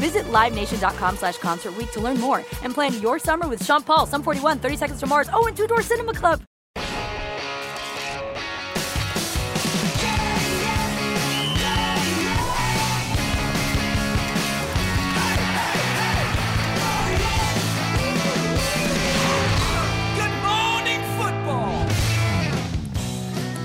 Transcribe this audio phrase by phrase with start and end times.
[0.00, 4.06] Visit LiveNation.com slash Concert Week to learn more and plan your summer with Sean Paul,
[4.06, 6.42] Sum 41, 30 Seconds to Mars, oh, and Two Door Cinema Club.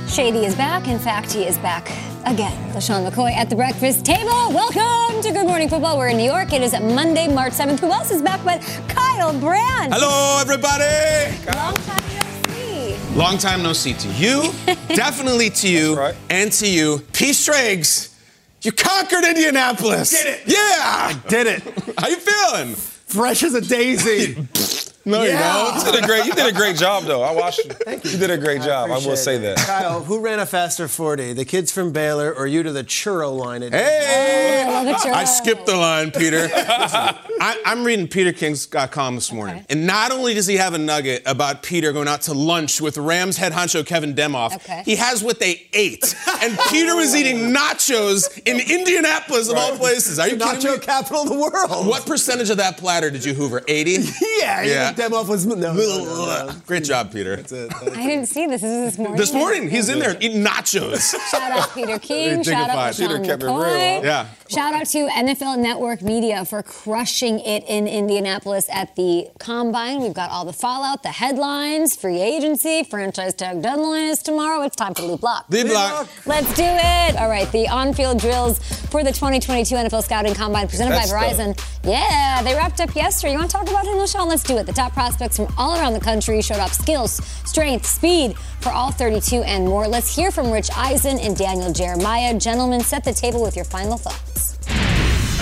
[0.10, 0.88] Shady is back.
[0.88, 2.52] In fact, he is back again.
[2.74, 4.52] LeSean McCoy at the breakfast table.
[4.52, 5.98] Welcome to Good Morning Football.
[5.98, 6.54] We're in New York.
[6.54, 7.80] It is Monday, March 7th.
[7.80, 9.94] Who else is back but Kyle Brandt?
[9.94, 11.38] Hello, everybody.
[11.56, 13.16] Long time no see.
[13.16, 14.52] Long time no see to you,
[14.88, 16.16] definitely to you, right.
[16.30, 17.00] and to you.
[17.14, 18.16] Peace Triggs,
[18.64, 20.10] you conquered Indianapolis.
[20.12, 20.42] Did it.
[20.48, 20.58] Yeah.
[20.58, 21.64] I did it.
[21.98, 22.76] How you feeling?
[22.76, 24.48] Fresh as a daisy.
[25.08, 25.76] No, Yeah.
[25.78, 26.26] you You did a great.
[26.26, 27.22] You did a great job, though.
[27.22, 27.72] I watched you.
[27.72, 28.12] Thank you.
[28.12, 28.90] You did a great job.
[28.90, 29.40] I will say it.
[29.40, 29.58] that.
[29.58, 31.34] Kyle, who ran a faster 40?
[31.34, 33.62] The kids from Baylor or you to the churro line?
[33.64, 34.64] At Hey.
[34.66, 36.42] I love it, I skipped the line, Peter.
[36.48, 39.58] Listen, I, I'm reading Peter King's column this morning.
[39.58, 39.66] Okay.
[39.70, 42.98] And not only does he have a nugget about Peter going out to lunch with
[42.98, 44.82] Rams head honcho Kevin Demoff, Okay.
[44.86, 46.16] he has what they ate.
[46.42, 50.18] And Peter was eating nachos in Indianapolis, of all places.
[50.20, 50.86] Are you kidding Nacho me?
[50.86, 51.86] capital of the world.
[51.88, 53.62] What percentage of that platter did you hoover?
[53.68, 53.98] 80?
[54.40, 54.92] Yeah, Yeah.
[54.96, 55.56] Think them off was no.
[55.56, 56.52] no, no, no.
[56.66, 57.36] Great job, Peter.
[57.36, 57.74] That's it.
[57.74, 58.62] I didn't see this.
[58.62, 59.18] This is this morning.
[59.18, 61.14] This morning, he's in there eating nachos.
[61.30, 62.44] Shout out Peter King.
[62.44, 62.94] Shout out dignified.
[62.94, 64.04] LeSean Peter kept it real, McCoy.
[64.04, 64.28] Yeah.
[64.48, 70.02] Shout out to NFL Network Media for crushing it in Indianapolis at the Combine.
[70.02, 74.62] We've got all the fallout, the headlines, free agency, franchise tag deadline is tomorrow.
[74.62, 75.48] It's time for Lead Block.
[75.50, 76.08] The block.
[76.28, 77.18] Let's do it.
[77.18, 78.60] All right, the on-field drills
[78.92, 81.60] for the 2022 NFL Scouting Combine presented That's by Verizon.
[81.84, 83.34] Yeah, they wrapped up yesterday.
[83.34, 84.28] You want to talk about him, LeSean?
[84.28, 84.68] Let's do it.
[84.68, 87.14] The top prospects from all around the country showed off skills,
[87.46, 89.88] strength, speed for all 32 and more.
[89.88, 92.38] Let's hear from Rich Eisen and Daniel Jeremiah.
[92.38, 94.35] Gentlemen, set the table with your final thoughts.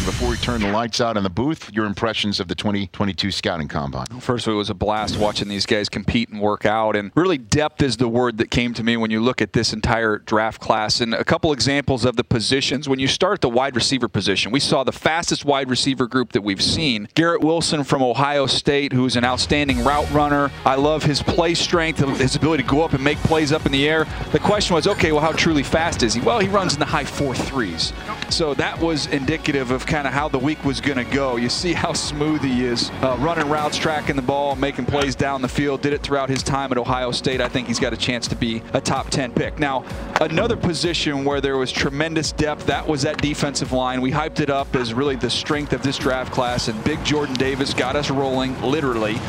[0.06, 3.69] Before we turn the lights out in the booth, your impressions of the 2022 Scouting
[3.69, 4.06] Combine.
[4.19, 6.97] First of all, it was a blast watching these guys compete and work out.
[6.97, 9.72] And really, depth is the word that came to me when you look at this
[9.72, 11.00] entire draft class.
[11.00, 12.90] And a couple examples of the positions.
[12.90, 16.34] When you start at the wide receiver position, we saw the fastest wide receiver group
[16.34, 17.08] that we've seen.
[17.16, 20.52] Garrett Wilson from Ohio State, who's an outstanding route runner.
[20.66, 23.72] I love his play strength, his ability to go up and make plays up in
[23.72, 24.06] the air.
[24.34, 26.20] The question was, okay, well, how truly fast is he?
[26.20, 27.94] Well, he runs in the high four threes.
[28.30, 31.36] So that was indicative of kind of how the week was going to go.
[31.36, 35.44] You see how smooth he is, uh, running routes, tracking the ball, making plays down
[35.44, 35.84] the field.
[35.84, 37.40] Did it throughout his time at Ohio State.
[37.40, 39.59] I think he's got a chance to be a top 10 pick.
[39.59, 39.86] Now,
[40.20, 44.02] another position where there was tremendous depth, that was that defensive line.
[44.02, 47.36] We hyped it up as really the strength of this draft class, and big Jordan
[47.36, 49.20] Davis got us rolling, literally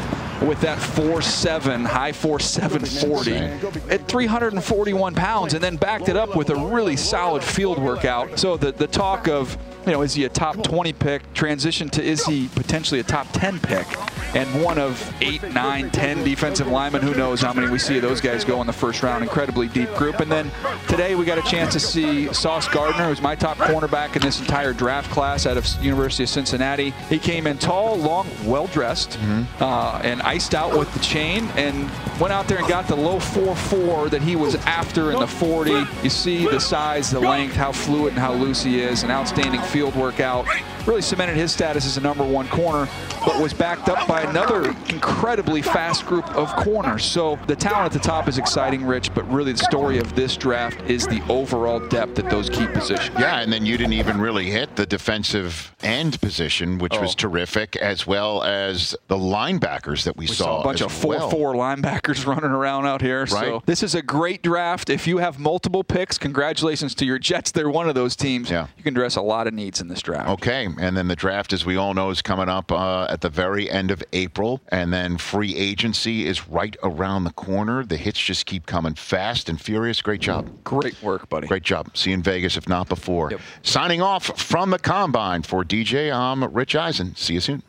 [0.43, 6.51] with that 4'7", high 4'7", 40 at 341 pounds, and then backed it up with
[6.51, 8.39] a really solid field workout.
[8.39, 9.57] So the, the talk of,
[9.87, 13.27] you know, is he a top 20 pick, transition to is he potentially a top
[13.33, 13.87] 10 pick,
[14.35, 17.03] and one of eight, nine, 10 defensive linemen.
[17.03, 19.23] Who knows how many we see of those guys go in the first round.
[19.23, 20.21] Incredibly deep group.
[20.21, 20.51] And then
[20.89, 24.41] today we got a chance to see Sauce Gardner, who's my top cornerback in this
[24.41, 26.91] entire draft class out of University of Cincinnati.
[27.09, 29.19] He came in tall, long, well dressed,
[29.61, 31.91] uh, and iced out with the chain, and
[32.21, 35.85] went out there and got the low 4-4 that he was after in the 40.
[36.03, 39.03] You see the size, the length, how fluid and how loose he is.
[39.03, 40.47] An outstanding field workout.
[40.87, 42.87] Really cemented his status as a number one corner,
[43.25, 47.03] but was backed up by another incredibly fast group of corners.
[47.05, 50.37] So the talent at the top is exciting, Rich, but really the story of this
[50.37, 53.19] draft is the overall depth at those key positions.
[53.19, 57.01] Yeah, and then you didn't even really hit the defensive end position, which oh.
[57.01, 57.17] was Oh.
[57.17, 61.31] terrific, as well as the linebackers that we, We saw a bunch of 4 well.
[61.31, 63.27] 4 linebackers running around out here.
[63.27, 63.67] So Right.
[63.67, 64.91] this is a great draft.
[64.91, 67.51] If you have multiple picks, congratulations to your Jets.
[67.51, 68.51] They're one of those teams.
[68.51, 68.69] Yeah.
[68.77, 70.29] You can address a lot of needs in this draft.
[70.31, 73.29] Okay, and then the draft, as we all know, is coming up uh, at the
[73.31, 77.85] very end of April, and then free agency is right around the corner.
[77.85, 80.01] The hits just keep coming fast and furious.
[80.03, 80.49] Great job.
[80.65, 81.47] Great work, buddy.
[81.49, 81.89] Great job.
[81.97, 83.31] See you in Vegas, if not before.
[83.31, 83.41] Yep.
[83.63, 87.15] Signing off from the combine for DJ, I'm Rich Eisen.
[87.17, 87.63] See you soon.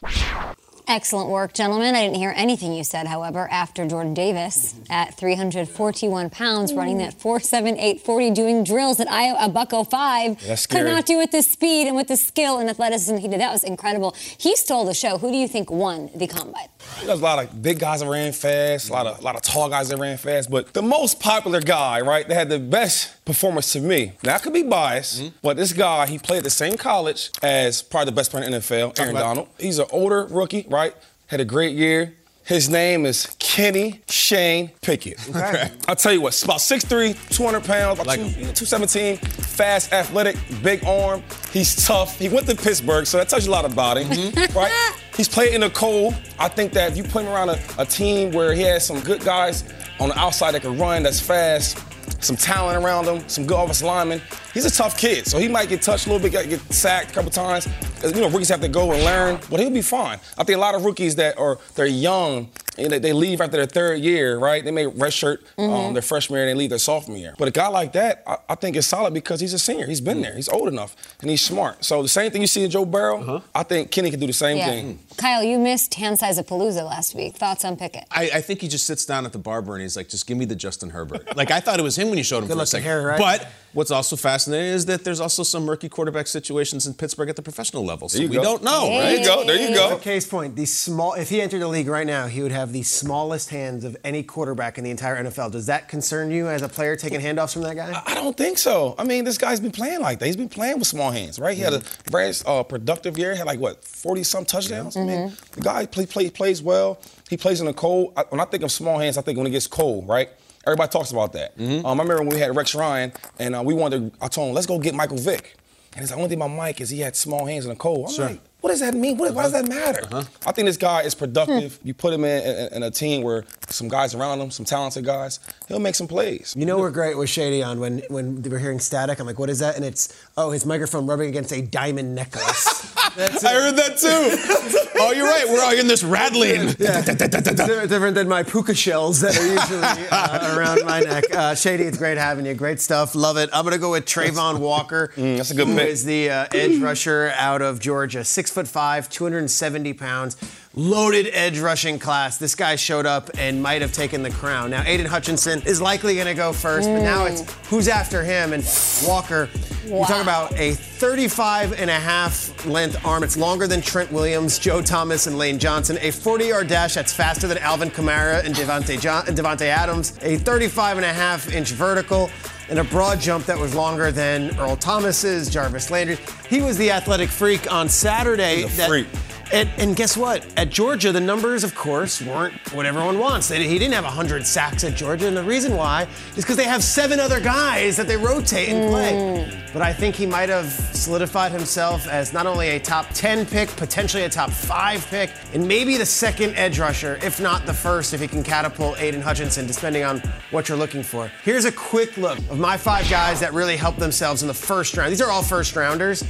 [0.87, 1.95] Excellent work, gentlemen.
[1.95, 7.17] I didn't hear anything you said, however, after Jordan Davis at 341 pounds, running that
[7.17, 10.45] 4.78 40, doing drills at Iowa, a buck 05.
[10.45, 13.39] That's Could not do it the speed and with the skill and athleticism he did.
[13.39, 14.15] That was incredible.
[14.37, 15.17] He stole the show.
[15.17, 16.67] Who do you think won the combine?
[17.03, 19.41] There's a lot of big guys that ran fast, a lot of a lot of
[19.41, 23.25] tall guys that ran fast, but the most popular guy, right, that had the best
[23.25, 24.13] performance to me.
[24.23, 27.81] Now I could be biased, but this guy, he played at the same college as
[27.81, 29.47] probably the best player in the NFL, Aaron Donald.
[29.59, 30.93] He's an older rookie, right?
[31.27, 32.13] Had a great year.
[32.43, 35.17] His name is Kenny Shane Pickett.
[35.29, 35.71] Okay.
[35.87, 41.23] I'll tell you what, about 6'3, 200 pounds, Like two- 217, fast, athletic, big arm.
[41.51, 42.19] He's tough.
[42.19, 44.55] He went to Pittsburgh, so that tells you a lot about him, Mm-hmm.
[44.57, 44.71] right?
[45.17, 46.13] He's played in the cold.
[46.37, 48.99] I think that if you put him around a, a team where he has some
[48.99, 49.63] good guys
[49.99, 51.79] on the outside that can run, that's fast,
[52.25, 54.21] some talent around him, some good offensive linemen,
[54.53, 55.25] he's a tough kid.
[55.27, 57.67] So he might get touched a little bit, get, get sacked a couple times.
[58.03, 60.19] You know, rookies have to go and learn, but he'll be fine.
[60.37, 63.57] I think a lot of rookies that are they're young and they, they leave after
[63.57, 64.63] their third year, right?
[64.63, 65.93] They may redshirt um, mm-hmm.
[65.93, 67.35] their freshman year and they leave their sophomore year.
[67.37, 69.87] But a guy like that, I, I think is solid because he's a senior.
[69.87, 70.23] He's been mm.
[70.23, 70.35] there.
[70.35, 71.83] He's old enough and he's smart.
[71.83, 73.39] So the same thing you see in Joe Burrow, uh-huh.
[73.53, 74.97] I think Kenny can do the same thing.
[74.97, 75.17] Mm.
[75.17, 77.35] Kyle, you missed hand size of Palooza last week.
[77.35, 78.05] Thoughts on Pickett?
[78.11, 80.37] I, I think he just sits down at the barber and he's like, just give
[80.37, 81.35] me the Justin Herbert.
[81.37, 82.87] like I thought it was him when you showed him Good for a looking second.
[82.87, 83.19] hair, right?
[83.19, 87.35] But what's also fascinating is that there's also some murky quarterback situations in Pittsburgh at
[87.35, 88.09] the professional level.
[88.09, 88.41] So we go.
[88.41, 89.19] don't know, There right?
[89.19, 89.45] you go.
[89.45, 89.97] There you go.
[89.97, 91.13] Case point, the small.
[91.13, 94.23] If he entered the league right now, he would have the smallest hands of any
[94.23, 95.51] quarterback in the entire NFL.
[95.51, 98.01] Does that concern you as a player taking handoffs from that guy?
[98.05, 98.95] I don't think so.
[98.97, 100.25] I mean, this guy's been playing like that.
[100.25, 101.55] He's been playing with small hands, right?
[101.55, 103.33] He had a very uh, productive year.
[103.33, 104.95] He had like what, 40 some touchdowns.
[104.97, 106.97] I mean, the guy play, play, plays well.
[107.29, 108.13] He plays in the cold.
[108.15, 110.29] I, when I think of small hands, I think when it gets cold, right?
[110.65, 111.53] Everybody talks about that.
[111.59, 114.13] Um, I remember when we had Rex Ryan, and uh, we wanted.
[114.13, 115.55] To, I told him, let's go get Michael Vick.
[115.93, 118.09] And he's like, only thing about Mike is he had small hands in the cold.
[118.09, 119.15] I'm like, what does that mean?
[119.15, 120.01] What, Why does that matter?
[120.45, 121.79] I think this guy is productive.
[121.83, 125.05] you put him in, in, in a team where some guys around him, some talented
[125.05, 126.53] guys, he'll make some plays.
[126.57, 129.19] You know we're great with Shady on when when we're hearing static.
[129.19, 129.75] I'm like, what is that?
[129.75, 132.93] And it's oh, his microphone rubbing against a diamond necklace.
[133.17, 134.89] I heard that too.
[134.99, 135.45] oh, you're right.
[135.47, 136.67] We're all in this rattling.
[136.73, 141.23] Different different than my puka shells that are usually uh, around my neck.
[141.33, 142.53] Uh, Shady, it's great having you.
[142.53, 143.15] Great stuff.
[143.15, 143.49] Love it.
[143.53, 145.11] I'm going to go with Travon Walker.
[145.15, 145.87] Mm, that's a good who pick.
[145.89, 148.23] is the uh, edge rusher out of Georgia.
[148.23, 150.35] Six foot five, 270 pounds.
[150.77, 152.37] Loaded edge rushing class.
[152.37, 154.71] This guy showed up and might have taken the crown.
[154.71, 157.67] Now, Aidan Hutchinson is likely going to go first, but now it's mm.
[157.67, 158.51] who's after him.
[158.51, 158.61] And
[159.07, 159.47] Walker,
[159.85, 163.23] you talk about a 35 and a half length arm.
[163.23, 165.97] It's longer than Trent Williams, Joe Thomas, and Lane Johnson.
[166.01, 170.19] A 40 yard dash that's faster than Alvin Kamara and Davante, John- Davante Adams.
[170.23, 172.29] A 35 and a half inch vertical.
[172.69, 176.17] And a broad jump that was longer than Earl Thomas's, Jarvis Landry.
[176.49, 178.63] He was the athletic freak on Saturday.
[178.63, 179.07] He's a that- freak.
[179.53, 180.43] and, and guess what?
[180.57, 183.47] At Georgia, the numbers, of course, weren't what everyone wants.
[183.49, 186.63] They- he didn't have 100 sacks at Georgia, and the reason why is because they
[186.63, 189.11] have seven other guys that they rotate and play.
[189.13, 189.61] Mm.
[189.71, 193.67] But I think he might have solidified himself as not only a top 10 pick,
[193.75, 198.13] potentially a top five pick, and maybe the second edge rusher, if not the first,
[198.13, 200.19] if he can catapult Aidan Hutchinson, depending on
[200.51, 201.29] what you're looking for.
[201.43, 204.95] Here's a quick look of my five guys that really helped themselves in the first
[204.95, 205.11] round.
[205.11, 206.23] These are all first rounders.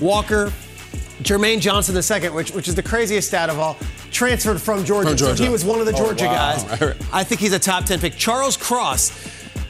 [0.00, 0.52] Walker,
[1.22, 3.76] Jermaine Johnson II, which, which is the craziest stat of all,
[4.12, 5.08] transferred from Georgia.
[5.10, 5.36] From Georgia.
[5.36, 6.56] So he was one of the Oh, Georgia wow.
[6.56, 6.96] guys.
[7.12, 8.14] I think he's a top 10 pick.
[8.16, 9.10] Charles Cross,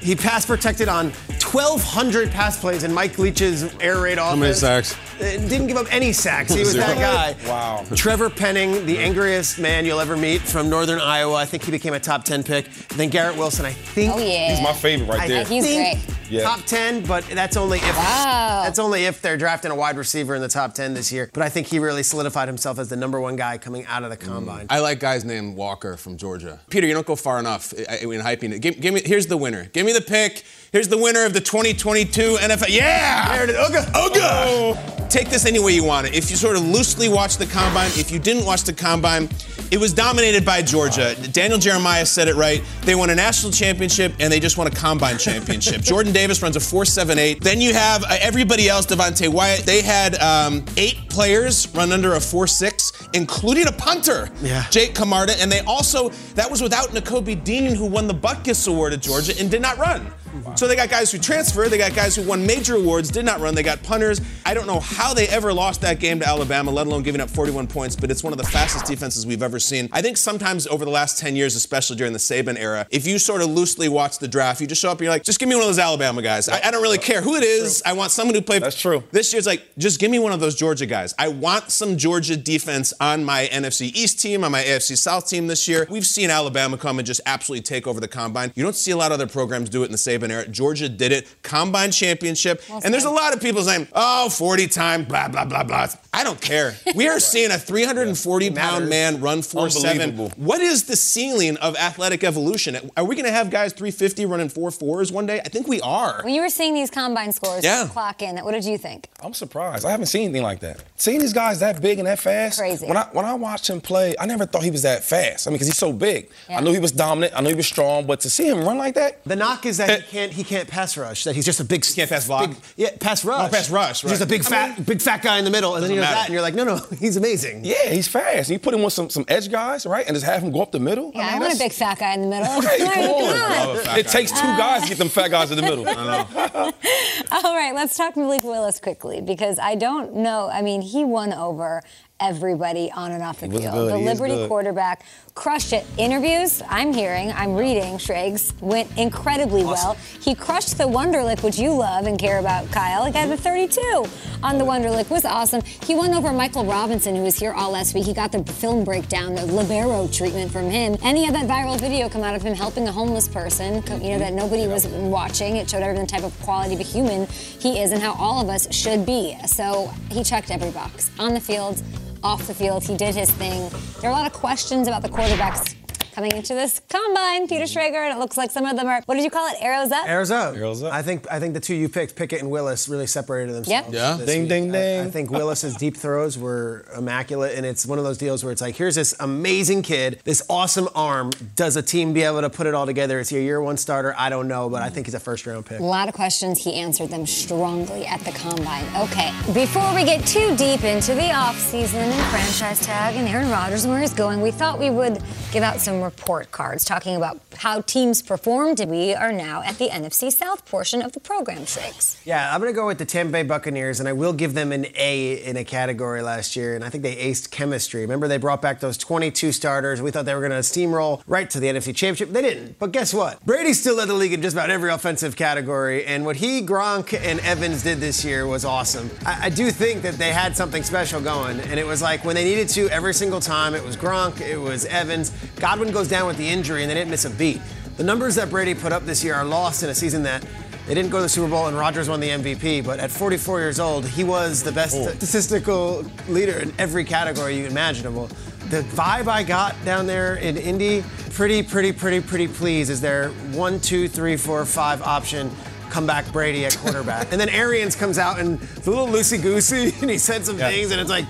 [0.01, 1.13] he pass protected on
[1.43, 4.31] 1,200 pass plays in Mike Leach's air raid offense.
[4.31, 4.95] How many sacks?
[5.21, 6.53] Uh, Didn't give up any sacks.
[6.53, 7.49] He was that guy.
[7.49, 7.85] Wow.
[7.95, 11.35] Trevor Penning, the angriest man you'll ever meet from Northern Iowa.
[11.35, 12.69] I think he became a top 10 pick.
[12.97, 14.13] then Garrett Wilson, I think.
[14.15, 14.51] Oh, yeah.
[14.55, 15.45] He's my favorite right I there.
[15.45, 16.17] He's think great.
[16.29, 16.43] Yeah.
[16.43, 18.63] Top 10, but that's only if Wow.
[18.65, 21.31] that's only if they're drafting a wide receiver in the top 10 this year.
[21.33, 24.11] But I think he really solidified himself as the number one guy coming out of
[24.11, 24.67] the combine.
[24.69, 26.59] I like guys named Walker from Georgia.
[26.69, 28.59] Peter, you don't go far enough i- i- in hyping it.
[28.61, 29.67] Give, give me, here's the winner.
[29.73, 30.43] Give me the pick.
[30.77, 32.69] Here's the winner of the 2022 NFL.
[32.69, 33.35] Yeah!
[33.35, 33.57] There it is.
[33.57, 33.85] Uga.
[33.93, 35.09] Uga!
[35.09, 36.15] Take this any way you want it.
[36.15, 39.31] If you sort of loosely watch the combine, if you didn't watch the combine,
[39.71, 41.15] it was dominated by Georgia.
[41.33, 42.63] Daniel Jeremiah said it right.
[42.83, 45.81] They won a national championship and they just won a combine championship.
[45.81, 47.41] Jordan Davis runs a 4.78.
[47.41, 49.65] Then you have uh, everybody else, Devonte Wyatt.
[49.65, 54.69] They had um, eight players run under a 4.6, including a punter, Yeah.
[54.69, 55.41] Jake Camarda.
[55.41, 59.33] And they also, that was without Nakobe Dean, who won the Butkus Award at Georgia
[59.41, 60.13] and did not run.
[60.57, 63.41] So they got guys who transferred, they got guys who won major awards, did not
[63.41, 64.21] run, they got punters.
[64.45, 67.31] I don't know how they ever lost that game to Alabama, let alone giving up
[67.31, 69.89] 41 points, but it's one of the fastest defenses we've ever seen.
[69.93, 73.19] I think sometimes over the last 10 years, especially during the Saban era, if you
[73.19, 75.49] sort of loosely watch the draft, you just show up and you're like, just give
[75.49, 76.49] me one of those Alabama guys.
[76.49, 77.83] I, I don't really care who it is.
[77.85, 78.63] I want someone who played.
[78.63, 79.03] That's true.
[79.11, 81.15] This year's like, just give me one of those Georgia guys.
[81.19, 85.47] I want some Georgia defense on my NFC East team, on my AFC South team
[85.47, 85.87] this year.
[85.91, 88.53] We've seen Alabama come and just absolutely take over the combine.
[88.55, 90.47] You don't see a lot of other programs do it in the Saban era.
[90.47, 91.27] Georgia did it.
[91.43, 92.63] Combine championship.
[92.85, 95.89] and there's a lot of people saying, oh, 40 time, blah, blah, blah, blah.
[96.17, 96.75] I don't care.
[96.95, 100.17] We are seeing a 340 pound man run 4 7.
[100.37, 102.77] What is the ceiling of athletic evolution?
[102.97, 105.41] Are we going to have guys 350 running 4 4s one day?
[105.41, 106.23] I think we are.
[106.25, 107.87] When you were seeing these combine scores Yeah.
[107.91, 109.09] clock in, what did you think?
[109.23, 109.85] I'm surprised.
[109.85, 110.83] I haven't seen anything like that.
[110.97, 112.59] Seeing these guys that big and that fast.
[112.59, 112.87] Crazy.
[112.87, 115.47] When I when I watched him play, I never thought he was that fast.
[115.47, 116.31] I mean, because he's so big.
[116.49, 116.59] Yeah.
[116.59, 117.35] I knew he was dominant.
[117.37, 118.07] I knew he was strong.
[118.07, 120.01] But to see him run like that, The knock is that he eh.
[120.11, 121.25] can't he can't pass rush.
[121.25, 122.49] That he's just a big He can't pass block?
[122.51, 123.49] big- yeah, pass rush.
[123.49, 125.85] Oh, pass rush, He's just a big fat big fat guy in the middle, and
[125.85, 127.65] then he does Doesn't that, and you're like, no, no, he's amazing.
[127.65, 128.49] yeah, he's fast.
[128.49, 130.63] And you put him with some some edge guys, right, and just have him go
[130.63, 131.13] up the middle.
[131.15, 132.47] Yeah, I, mean, want a big fat guy in the middle.
[132.67, 133.79] Hey, Come come on.
[133.89, 133.99] on.
[133.99, 134.13] It guy.
[134.13, 135.87] takes two guys to get them fat guys in the middle.
[137.33, 140.49] All right, let's talk Malik Willis quickly because I don't know.
[140.53, 141.83] I mean, he won over
[142.21, 143.63] everybody on and off the field.
[143.63, 143.93] good.
[143.93, 145.05] The He Liberty quarterback
[145.35, 145.87] crushed it.
[145.99, 149.95] Interviews, I'm hearing, I'm reading, Schrags, went incredibly well.
[150.21, 153.05] He crushed the Wonderlic, which you love and care about, Kyle.
[153.05, 154.07] He got the 32
[154.43, 155.11] on the Wonderlic.
[155.11, 155.61] was awesome.
[155.63, 158.07] He won over Michael Robinson, who was here all last week.
[158.07, 160.97] He got the film breakdown, the libero treatment from him.
[161.03, 163.97] And he had that viral video come out of him helping a homeless person, co-
[163.97, 164.37] you know, that mm-hmm.
[164.37, 165.57] nobody was watching.
[165.57, 168.41] It showed everyone the type of quality of a human he is and how all
[168.41, 169.37] of us should be.
[169.47, 171.83] So he checked every box on the field,
[172.27, 172.83] off the field.
[172.83, 173.71] He did his thing.
[174.01, 175.77] There are a lot of questions about the quarterbacks
[176.17, 177.79] coming into this combine, Peter mm-hmm.
[177.79, 179.93] Schrager, and it looks like some of them are, what did you call it, arrows
[179.93, 180.09] up?
[180.09, 180.57] Arrows up.
[180.57, 180.91] Arrows up.
[180.91, 183.93] I think I think the two you picked, Pickett and Willis, really separated themselves.
[183.93, 183.95] Yep.
[183.95, 184.17] Yeah.
[184.17, 184.49] this Ding, week.
[184.49, 188.43] ding, I- I, think Willis's deep throws were immaculate, and it's one of those deals
[188.43, 191.33] where it's like, here's this amazing kid, this awesome arm.
[191.55, 193.21] Does a team be able to put it all together?
[193.21, 194.15] Is he a year one starter?
[194.17, 195.81] I don't know, but I think he's a first round pick.
[195.81, 196.65] A lot of questions.
[196.65, 198.87] He answered them strongly at the combine.
[198.97, 203.85] Okay, before we get too deep into the offseason and franchise tag and Aaron Rodgers
[203.85, 207.41] and where he's going, we thought we would give out some report cards talking about
[207.57, 208.81] how teams performed.
[208.87, 212.21] We are now at the NFC South portion of the program, Shakes.
[212.25, 214.71] Yeah, I'm going to go with the Tampa Bay Buccaneers, and I will give them
[214.73, 218.03] an A in a category last year, and I think they aced chemistry.
[218.03, 220.01] Remember, they brought back those 22 starters.
[220.01, 222.31] We thought they were going to steamroll right to the NFC Championship.
[222.31, 222.79] They didn't.
[222.79, 223.45] But guess what?
[223.45, 227.19] Brady still led the league in just about every offensive category, and what he, Gronk,
[227.19, 229.11] and Evans did this year was awesome.
[229.27, 232.37] I, I do think that they had something special going, and it was like when
[232.37, 235.33] they needed to every single time, it was Gronk, it was Evans.
[235.57, 237.59] Godwin goes down with the injury, and they didn't miss a beat.
[237.97, 240.45] The numbers that Brady put up this year are lost in a season that
[240.87, 243.61] they didn't go to the Super Bowl and Rodgers won the MVP, but at 44
[243.61, 248.27] years old, he was the best statistical leader in every category you imaginable.
[248.69, 253.31] The vibe I got down there in Indy, pretty, pretty, pretty, pretty pleased is their
[253.55, 255.51] one, two, three, four, five option
[255.89, 257.29] comeback Brady at quarterback.
[257.33, 260.59] and then Arians comes out and it's a little loosey goosey and he said some
[260.59, 260.69] Yeah.
[260.69, 261.25] things and it's like,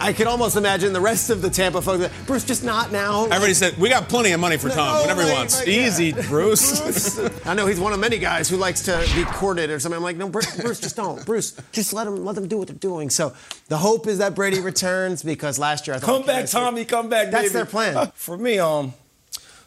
[0.00, 2.02] I can almost imagine the rest of the Tampa folks.
[2.02, 3.26] like, Bruce, just not now.
[3.26, 4.94] I already said we got plenty of money for Tom.
[4.94, 5.58] No, Whatever he like- wants.
[5.58, 5.86] like, yeah.
[5.86, 7.18] Easy, Bruce.
[7.46, 9.96] I know he's one of many guys who likes to be courted or something.
[9.96, 11.24] I'm like, no, Bruce, Bruce, just don't.
[11.26, 13.10] Bruce, just let them let them do what they're doing.
[13.10, 13.34] So
[13.68, 16.84] the hope is that Brady returns because last year I thought Come okay, back, Tommy.
[16.84, 17.52] Come back, That's baby.
[17.54, 18.12] their plan.
[18.14, 18.92] For me, um,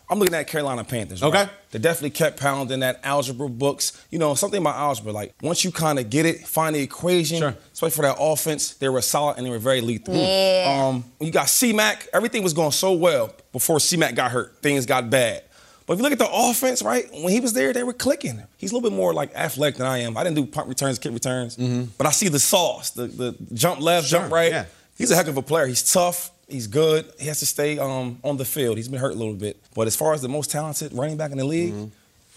[0.10, 1.22] I'm looking at Carolina Panthers.
[1.22, 1.50] right?
[1.72, 1.78] Okay.
[1.78, 4.04] They definitely kept pounding that algebra books.
[4.10, 7.38] You know, something about algebra, like once you kind of get it, find the equation,
[7.40, 7.56] Sure.
[7.74, 10.16] especially for that offense, they were solid and they were very lethal.
[10.16, 10.88] Yeah.
[10.90, 14.58] Um, when you got C-Mac, everything was going so well before C-Mac got hurt.
[14.62, 15.44] Things got bad.
[15.88, 18.42] But if you look at the offense, right, when he was there, they were clicking.
[18.58, 20.16] He's a little bit more like athletic than I am.
[20.16, 21.56] I didn't do punt returns, kick returns,
[21.98, 24.52] but I see the sauce, the, the jump left, jump right.
[24.52, 24.66] yeah.
[24.98, 25.66] He's a heck of a player.
[25.68, 26.31] He's tough.
[26.52, 27.12] He's good.
[27.20, 28.78] He has to stay um, on the field.
[28.78, 29.58] He's been hurt a little bit.
[29.74, 31.74] But as far as the most talented running back in the league,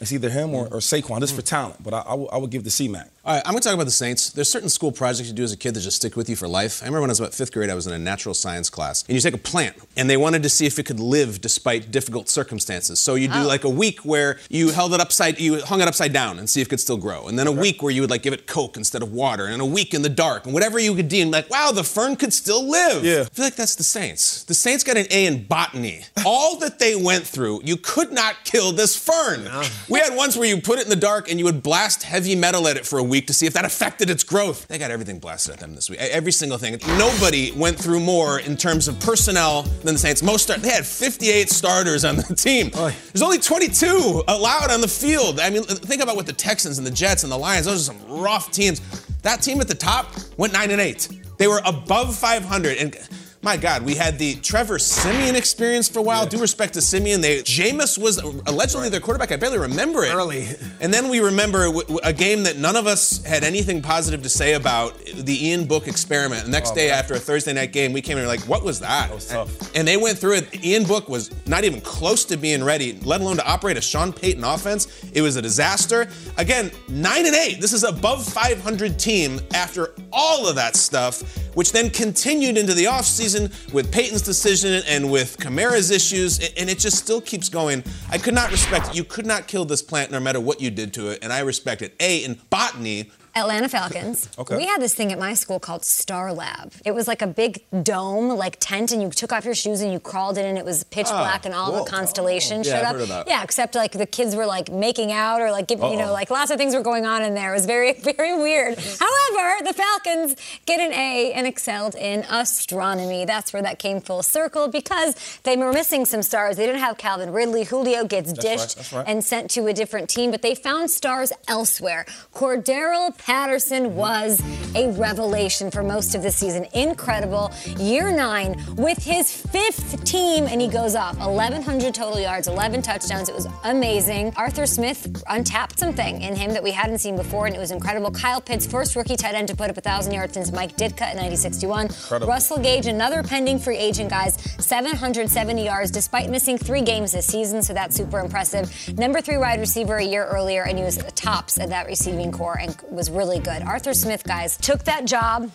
[0.00, 0.72] it's either him or, mm.
[0.72, 1.46] or Saquon, just for mm.
[1.46, 1.82] talent.
[1.82, 3.10] But I, I, would, give the C Mac.
[3.24, 4.30] All right, I'm going to talk about the Saints.
[4.30, 6.46] There's certain school projects you do as a kid that just stick with you for
[6.46, 6.82] life.
[6.82, 9.02] I remember when I was about fifth grade, I was in a natural science class,
[9.08, 11.90] and you take a plant, and they wanted to see if it could live despite
[11.90, 13.00] difficult circumstances.
[13.00, 13.46] So you do Oh.
[13.46, 16.60] like a week where you held it upside, you hung it upside down and see
[16.60, 18.46] if it could still grow, and then a week where you would like give it
[18.46, 21.30] Coke instead of water, and a week in the dark, and whatever you could deem
[21.30, 23.04] like, wow, the fern could still live.
[23.04, 23.22] Yeah.
[23.22, 24.44] I feel like that's the Saints.
[24.44, 26.02] The Saints got an A in botany.
[26.26, 29.48] All that they went through, you could not kill this fern.
[29.88, 32.34] We had ones where you put it in the dark and you would blast heavy
[32.34, 34.66] metal at it for a week to see if that affected its growth.
[34.68, 36.00] They got everything blasted at them this week.
[36.00, 36.78] Every single thing.
[36.98, 40.22] Nobody went through more in terms of personnel than the Saints.
[40.22, 42.70] Most start, they had 58 starters on the team.
[43.12, 45.38] There's only 22 allowed on the field.
[45.38, 47.66] I mean, think about what the Texans and the Jets and the Lions.
[47.66, 48.80] Those are some rough teams.
[49.22, 51.08] That team at the top went nine and eight.
[51.36, 52.96] They were above 500 and.
[53.44, 56.24] My God, we had the Trevor Siemian experience for a while.
[56.24, 59.32] Due respect to Simeon, they Jameis was allegedly their quarterback.
[59.32, 60.14] I barely remember it.
[60.14, 60.48] Early.
[60.80, 61.70] And then we remember
[62.02, 65.88] a game that none of us had anything positive to say about, the Ian Book
[65.88, 66.44] experiment.
[66.44, 68.48] The next oh, day after a Thursday night game, we came in and were like,
[68.48, 69.08] what was that?
[69.08, 69.76] That was tough.
[69.76, 70.64] And they went through it.
[70.64, 74.10] Ian Book was not even close to being ready, let alone to operate a Sean
[74.10, 75.04] Payton offense.
[75.12, 76.08] It was a disaster.
[76.38, 77.60] Again, nine and eight.
[77.60, 81.20] This is above 500 team after all of that stuff,
[81.54, 83.33] which then continued into the offseason
[83.72, 87.82] with Payton's decision and with Kamara's issues, and it just still keeps going.
[88.10, 88.96] I could not respect it.
[88.96, 91.40] You could not kill this plant no matter what you did to it, and I
[91.40, 91.94] respect it.
[92.00, 94.28] A, in botany, Atlanta Falcons.
[94.38, 94.56] Okay.
[94.56, 96.72] We had this thing at my school called Star Lab.
[96.84, 99.92] It was like a big dome, like tent, and you took off your shoes and
[99.92, 101.84] you crawled in, and it was pitch ah, black, and all cool.
[101.84, 102.70] the constellations oh.
[102.70, 102.92] Yeah, showed I've up.
[102.94, 103.28] heard of that.
[103.28, 106.30] Yeah, except like the kids were like making out or like giving, you know, like
[106.30, 107.52] lots of things were going on in there.
[107.52, 108.78] It was very, very weird.
[108.78, 110.36] However, the Falcons
[110.66, 113.24] get an A and excelled in astronomy.
[113.24, 116.56] That's where that came full circle because they were missing some stars.
[116.56, 117.64] They didn't have Calvin Ridley.
[117.64, 119.04] Julio gets right, dished that's right.
[119.08, 122.06] and sent to a different team, but they found stars elsewhere.
[122.32, 124.42] Cordarrelle Patterson was
[124.74, 126.66] a revelation for most of the season.
[126.74, 127.50] Incredible.
[127.78, 133.30] Year nine with his fifth team, and he goes off 1,100 total yards, 11 touchdowns.
[133.30, 134.34] It was amazing.
[134.36, 138.10] Arthur Smith untapped something in him that we hadn't seen before, and it was incredible.
[138.10, 141.16] Kyle Pitts, first rookie tight end to put up 1,000 yards since Mike Ditka in
[141.16, 141.88] 1961.
[142.26, 147.62] Russell Gage, another pending free agent, guys, 770 yards despite missing three games this season,
[147.62, 148.70] so that's super impressive.
[148.98, 151.86] Number three wide receiver a year earlier, and he was at the tops at that
[151.86, 153.62] receiving core and was really good.
[153.62, 155.50] Arthur Smith, guys, took that job.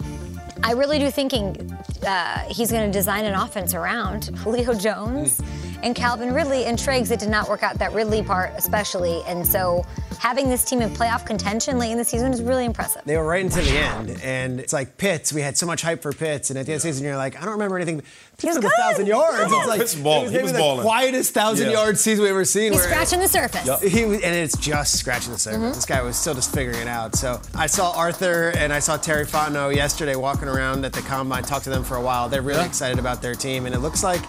[0.64, 5.42] I really do thinking uh, he's going to design an offense around Julio Jones
[5.84, 7.12] and Calvin Ridley and Triggs.
[7.12, 9.86] It did not work out that Ridley part, especially, and so
[10.20, 13.02] having this team in playoff contention late in the season is really impressive.
[13.06, 15.32] They were right into the end, and it's like Pitts.
[15.32, 17.16] We had so much hype for Pitts, and at the end of the season, you're
[17.18, 18.02] like, I don't remember anything.
[18.38, 19.52] Pitts was a thousand yards.
[19.52, 19.58] Yeah.
[19.60, 20.22] It's like Pitts balling.
[20.22, 20.82] it was He was the balling.
[20.84, 21.74] quietest thousand Yeah.
[21.74, 22.72] yard season we ever seen.
[22.74, 23.82] He's where- scratching the surface.
[23.82, 25.60] He was, and it's just scratching the surface.
[25.60, 25.74] Mm-hmm.
[25.74, 27.16] This guy was still just figuring it out.
[27.16, 31.44] So I saw Arthur and I saw Terry Fontenot yesterday walking around at the combine.
[31.44, 32.30] Talked to them for a while.
[32.30, 34.22] They're really excited about their team, and it looks like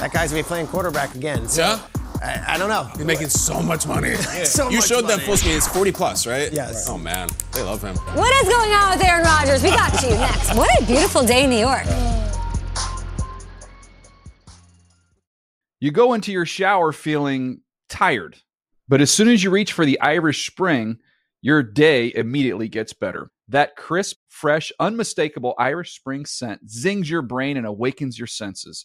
[0.00, 1.46] that guy's gonna be playing quarterback again.
[1.48, 1.80] So Yeah?
[2.22, 2.84] I, I don't know.
[2.96, 4.14] he's making so much money.
[4.44, 5.22] So you much showed that money.
[5.24, 5.56] full screen.
[5.56, 6.52] It's 40 plus, right?
[6.52, 6.86] Yes.
[6.88, 7.28] Oh, man.
[7.52, 7.94] They love him.
[8.14, 9.62] What is going on with Aaron Rodgers?
[9.62, 10.54] We got you next.
[10.56, 11.84] What a beautiful day in New York.
[15.80, 18.36] You go into your shower feeling tired,
[18.88, 20.98] but as soon as you reach for the Irish Spring,
[21.40, 23.30] your day immediately gets better.
[23.48, 28.84] That crisp, fresh, unmistakable Irish Spring scent zings your brain and awakens your senses.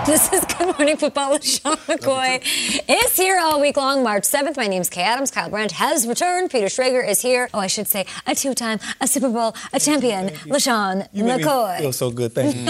[0.06, 2.40] This is Good Morning Football with Sean McCoy.
[2.88, 4.56] is here all week long, March 7th.
[4.56, 5.30] My name's Kay Adams.
[5.30, 6.50] Kyle Brandt has returned.
[6.50, 7.48] Peter Schrager is here.
[7.54, 11.44] Oh, I should say a two-time, a Super Bowl, a champion, LeSean You make me
[11.44, 11.78] McCoy.
[11.78, 12.32] feel so good.
[12.32, 12.64] Thank you.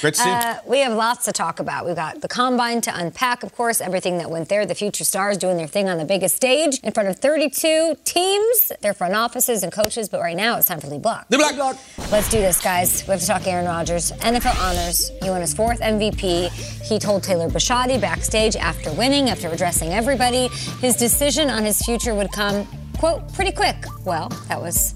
[0.00, 0.34] Great to see you.
[0.34, 1.84] Uh, we have lots to talk about.
[1.86, 4.64] We've got the combine to unpack, of course, everything that went there.
[4.66, 8.72] The future stars doing their thing on the biggest stage in front of 32 teams,
[8.82, 10.08] their front offices and coaches.
[10.08, 11.26] But right now, it's time for Lead Block.
[11.28, 11.76] The Black Block.
[12.12, 13.04] Let's do this, guys.
[13.06, 14.12] We have to talk Aaron Rodgers.
[14.12, 15.10] NFL honors.
[15.22, 16.41] He won his fourth MVP.
[16.48, 20.48] He told Taylor Bisciotti backstage after winning, after addressing everybody,
[20.80, 22.66] his decision on his future would come,
[22.98, 23.76] quote, pretty quick.
[24.04, 24.94] Well, that was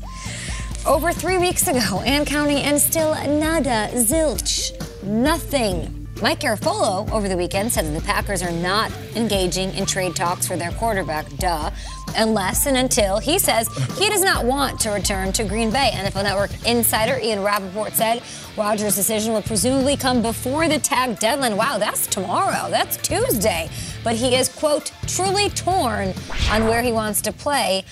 [0.86, 6.05] over three weeks ago and counting, and still nada, zilch, nothing.
[6.22, 10.46] Mike Garafolo over the weekend said that the Packers are not engaging in trade talks
[10.46, 11.70] for their quarterback, duh,
[12.16, 15.90] unless and until he says he does not want to return to Green Bay.
[15.92, 18.22] NFL Network insider Ian Rapoport said
[18.56, 21.54] Rodgers' decision will presumably come before the tag deadline.
[21.54, 22.70] Wow, that's tomorrow.
[22.70, 23.68] That's Tuesday.
[24.02, 26.14] But he is, quote, truly torn
[26.50, 27.84] on where he wants to play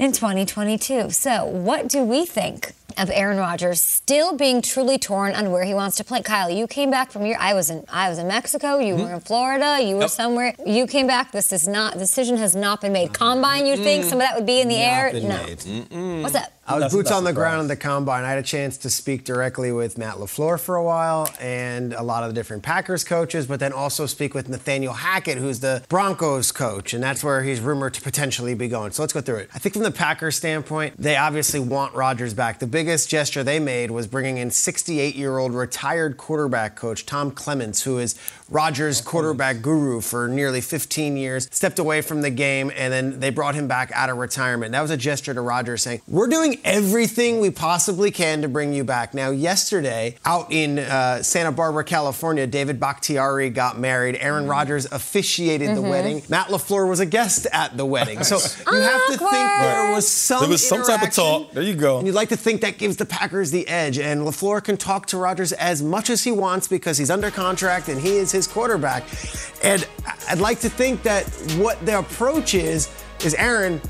[0.00, 1.10] in 2022.
[1.10, 5.74] So, what do we think of Aaron Rodgers still being truly torn on where he
[5.74, 6.22] wants to play?
[6.22, 9.12] Kyle, you came back from your I was in I was in Mexico, you were
[9.14, 10.54] in Florida, you were somewhere.
[10.66, 11.32] You came back.
[11.32, 13.12] This is not the decision has not been made.
[13.12, 15.12] Combine, you think some of that would be in the air?
[15.12, 16.22] no.
[16.22, 16.52] What's up?
[16.72, 18.24] I was That's- boots that's on the a ground at the combine.
[18.24, 22.02] I had a chance to speak directly with Matt LaFleur for a while and a
[22.02, 25.84] lot of the different Packers coaches, but then also speak with Nathaniel Hackett, who's the
[25.90, 28.92] Broncos coach, and that's where he's rumored to potentially be going.
[28.92, 29.50] So let's go through it.
[29.54, 32.58] I think from the Packers standpoint, they obviously want Rodgers back.
[32.58, 37.30] The biggest gesture they made was bringing in 68 year old retired quarterback coach Tom
[37.30, 38.14] Clements, who is
[38.48, 43.30] Rodgers' quarterback guru for nearly 15 years, stepped away from the game, and then they
[43.30, 44.72] brought him back out of retirement.
[44.72, 48.72] That was a gesture to Rodgers saying, We're doing everything we possibly can to bring
[48.72, 49.14] you back.
[49.14, 54.16] Now, yesterday, out in uh, Santa Barbara, California, David Bakhtiari got married.
[54.20, 56.22] Aaron Rodgers officiated the wedding.
[56.28, 58.22] Matt LaFleur was a guest at the wedding.
[58.22, 58.36] So
[58.70, 61.52] you have to think there was some There was some type of talk.
[61.52, 61.98] There you go.
[61.98, 63.98] And you'd like to think that gives the Packers the edge.
[63.98, 67.88] And LaFleur can talk to Rodgers as much as he wants because he's under contract
[67.88, 69.04] and he is his quarterback.
[69.62, 69.86] And
[70.28, 71.24] I'd like to think that
[71.58, 72.90] what their approach is,
[73.24, 73.80] is Aaron,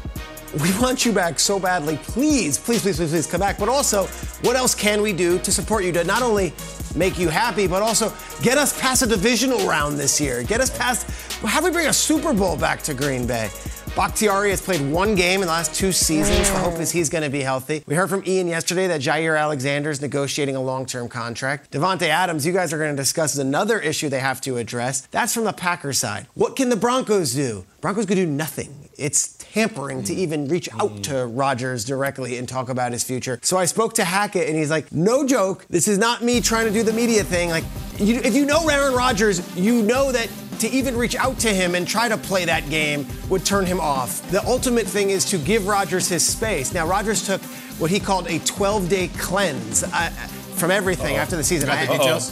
[0.61, 1.97] we want you back so badly.
[1.99, 3.59] Please, please, please, please, please come back.
[3.59, 4.07] But also,
[4.43, 6.53] what else can we do to support you to not only
[6.95, 8.13] make you happy, but also
[8.43, 10.43] get us past a divisional round this year?
[10.43, 11.09] Get us past,
[11.41, 13.51] how do we bring a Super Bowl back to Green Bay?
[13.95, 16.51] Bakhtiari has played one game in the last two seasons.
[16.51, 17.85] The hope is he's going to be healthy.
[17.87, 21.73] We heard from Ian yesterday that Jaire Alexander is negotiating a long-term contract.
[21.73, 25.03] Davante Adams, you guys are going to discuss is another issue they have to address.
[25.11, 26.27] That's from the Packers side.
[26.33, 27.67] What can the Broncos do?
[27.83, 28.89] Broncos could do nothing.
[28.97, 33.39] It's tampering to even reach out to Rodgers directly and talk about his future.
[33.43, 35.67] So I spoke to Hackett and he's like, no joke.
[35.69, 37.51] This is not me trying to do the media thing.
[37.51, 37.65] Like,
[37.99, 41.75] you, if you know Aaron Rodgers, you know that to even reach out to him
[41.75, 44.23] and try to play that game would turn him off.
[44.31, 46.73] The ultimate thing is to give Rodgers his space.
[46.73, 47.43] Now, Rodgers took
[47.79, 50.09] what he called a 12 day cleanse uh,
[50.55, 51.69] from everything after the season.
[51.69, 51.87] I.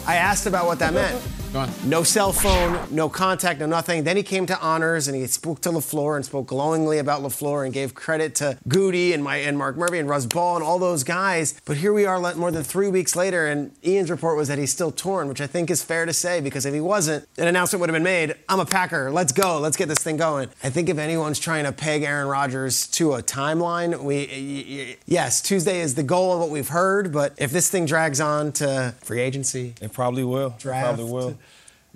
[0.06, 1.22] I asked about what that meant.
[1.52, 1.70] Go on.
[1.84, 4.04] No cell phone, no contact, no nothing.
[4.04, 7.64] Then he came to honors and he spoke to LaFleur and spoke glowingly about LaFleur
[7.64, 10.78] and gave credit to Goody and my and Mark Murphy and Russ Ball and all
[10.78, 11.60] those guys.
[11.64, 14.70] But here we are more than three weeks later, and Ian's report was that he's
[14.70, 17.80] still torn, which I think is fair to say because if he wasn't, an announcement
[17.80, 18.36] would have been made.
[18.48, 19.10] I'm a Packer.
[19.10, 19.58] Let's go.
[19.58, 20.50] Let's get this thing going.
[20.62, 24.96] I think if anyone's trying to peg Aaron Rodgers to a timeline, we y- y-
[25.06, 27.12] yes, Tuesday is the goal of what we've heard.
[27.12, 30.50] But if this thing drags on to free agency, It probably will.
[30.50, 30.84] It Draft.
[30.96, 31.36] probably will.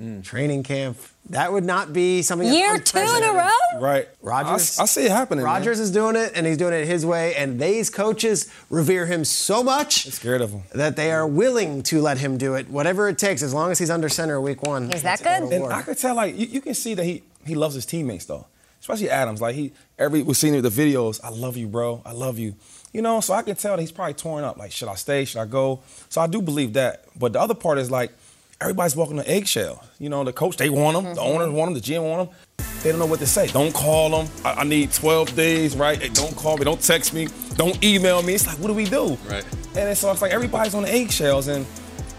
[0.00, 0.24] Mm.
[0.24, 0.96] training camp.
[1.30, 2.48] That would not be something.
[2.48, 3.80] that's Year two in a row?
[3.80, 4.09] Right.
[4.20, 4.78] Rodgers.
[4.78, 5.44] I, I see it happening.
[5.44, 5.52] man.
[5.54, 7.35] Rodgers is doing it, and he's doing it his way.
[7.37, 10.62] And these coaches revere him so much Scared of him.
[10.74, 13.78] that they are willing to let him do it, whatever it takes, as long as
[13.78, 14.92] he's under center week one.
[14.92, 15.52] Is that good?
[15.52, 15.72] And.
[15.72, 18.46] I could tell, like, you, you can see that he he loves his teammates though,
[18.80, 19.40] especially Adams.
[19.40, 21.20] Like he every we've seen the videos.
[21.22, 22.02] I love you, bro.
[22.04, 22.54] I love you.
[22.92, 24.57] You know, so I can tell that he's probably torn up.
[24.57, 25.24] Like, should I stay?
[25.24, 25.80] Should I go?
[26.11, 27.04] So I do believe that.
[27.18, 28.12] But the other part is like,
[28.61, 29.85] everybody's walking on eggshell.
[29.99, 32.37] You know, the coach they want him, the owners want him, the GM want him.
[32.83, 33.47] they don't know what to say.
[33.49, 34.29] Don't call them.
[34.45, 36.01] I, I need 12 days, right?
[36.01, 36.64] Hey, don't call me.
[36.64, 37.29] Don't text me.
[37.57, 38.35] Don't email me.
[38.35, 39.17] It's like, what do we do?
[39.29, 39.45] Right.
[39.77, 41.67] And so it's like everybody's on eggshells, and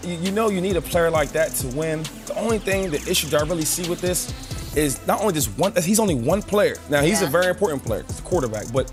[0.02, 2.02] you, you know you need a player like that to win.
[2.26, 4.32] The only thing, the issue that I really see with this
[4.76, 5.72] is not only just one.
[5.82, 6.76] He's only one player.
[6.90, 8.02] Now he's a very important player.
[8.06, 8.92] He's a quarterback, but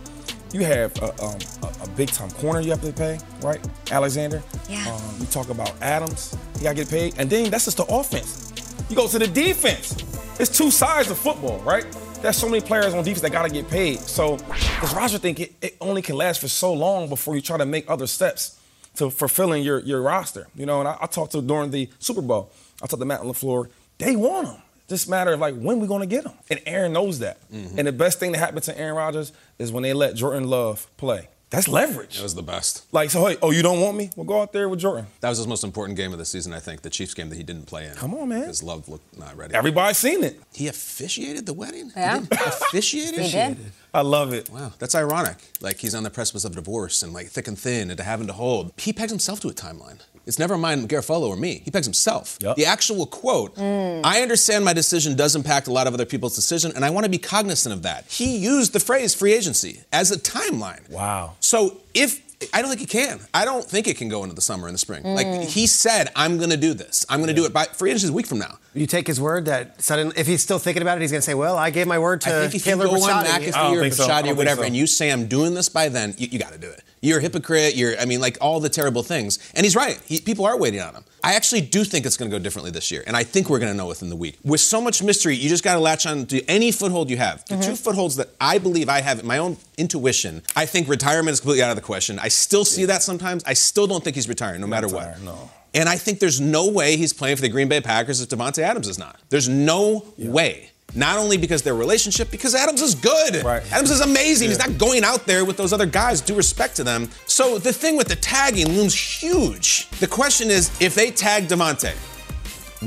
[0.53, 1.37] you have a, um,
[1.83, 3.59] a, a big time corner you have to pay, right?
[3.91, 4.41] Alexander.
[4.69, 4.85] Yeah.
[4.91, 6.35] Um, you talk about Adams.
[6.57, 8.53] He got to get paid, and then that's just the offense.
[8.89, 9.95] You go to the defense.
[10.39, 11.85] It's two sides of football, right?
[12.21, 13.99] There's so many players on defense that got to get paid.
[13.99, 14.37] So
[14.81, 17.65] does Roger think it, it only can last for so long before you try to
[17.65, 18.59] make other steps
[18.95, 20.47] to fulfilling your, your roster?
[20.55, 22.51] You know, and I, I talked to during the Super Bowl.
[22.81, 23.69] I talked to Matt LaFleur.
[23.97, 24.61] They want him.
[24.87, 26.33] Just matter of like when we going to get him.
[26.49, 27.39] And Aaron knows that.
[27.51, 30.87] And the best thing that happened to Aaron Rodgers is when they let Jordan Love
[30.97, 31.29] play.
[31.53, 32.15] That's leverage.
[32.17, 32.91] That was the best.
[32.91, 34.09] Like, so hey, oh, you don't want me?
[34.15, 35.05] Well, go out there with Jordan.
[35.21, 36.81] That was his most important game of the season, I think.
[36.81, 37.93] The Chiefs game that he didn't play in.
[37.93, 38.41] Come on, man.
[38.41, 39.53] Because Love looked not ready.
[39.53, 40.41] Everybody's seen it.
[40.51, 41.91] He officiated the wedding.
[41.95, 42.21] Yeah.
[42.21, 43.19] He officiated.
[43.19, 43.57] He did.
[43.93, 44.49] I love it.
[44.49, 45.37] Wow, that's ironic.
[45.61, 48.25] Like he's on the precipice of divorce and like thick and thin and to having
[48.25, 48.73] to hold.
[48.77, 49.99] He pegs himself to a timeline.
[50.25, 51.61] It's never mind Garafolo or me.
[51.65, 52.39] He pegs himself.
[52.39, 53.57] The actual quote.
[53.59, 57.05] I understand my decision does impact a lot of other people's decision, and I want
[57.05, 58.05] to be cognizant of that.
[58.09, 60.89] He used the phrase free agency as a timeline.
[60.89, 61.33] Wow.
[61.39, 62.21] So if
[62.53, 63.19] I don't think it can.
[63.33, 65.03] I don't think it can go into the summer and the spring.
[65.03, 65.15] Mm.
[65.15, 67.05] Like he said, I'm going to do this.
[67.07, 68.57] I'm going to do it by free agency is a week from now.
[68.73, 71.25] You take his word that suddenly, if he's still thinking about it, he's going to
[71.25, 73.75] say, "Well, I gave my word to I think if Taylor you go on McAfee
[73.75, 76.53] or Rashadi or whatever, and you say I'm doing this by then, you, you got
[76.53, 76.83] to do it.
[77.01, 77.75] You're a hypocrite.
[77.75, 79.37] You're, I mean, like all the terrible things.
[79.55, 79.99] And he's right.
[80.05, 81.03] He, people are waiting on him.
[81.21, 83.59] I actually do think it's going to go differently this year, and I think we're
[83.59, 84.39] going to know within the week.
[84.43, 87.45] With so much mystery, you just got to latch on to any foothold you have.
[87.45, 87.73] The two mm-hmm.
[87.75, 91.69] footholds that I believe I have, my own intuition, I think retirement is completely out
[91.69, 92.19] of the question.
[92.19, 93.43] I still see that sometimes.
[93.45, 95.21] I still don't think he's retiring, no matter what.
[95.21, 95.49] No.
[95.73, 98.59] And I think there's no way he's playing for the Green Bay Packers if Davante
[98.59, 99.19] Adams is not.
[99.29, 100.69] There's no way.
[100.95, 103.43] Not only because their relationship, because Adams is good.
[103.43, 103.63] Right.
[103.71, 104.49] Adams is amazing.
[104.49, 106.21] He's not going out there with those other guys.
[106.21, 107.09] Due respect to them.
[107.25, 109.89] So the thing with the tagging looms huge.
[109.99, 111.95] The question is, if they tag Davante,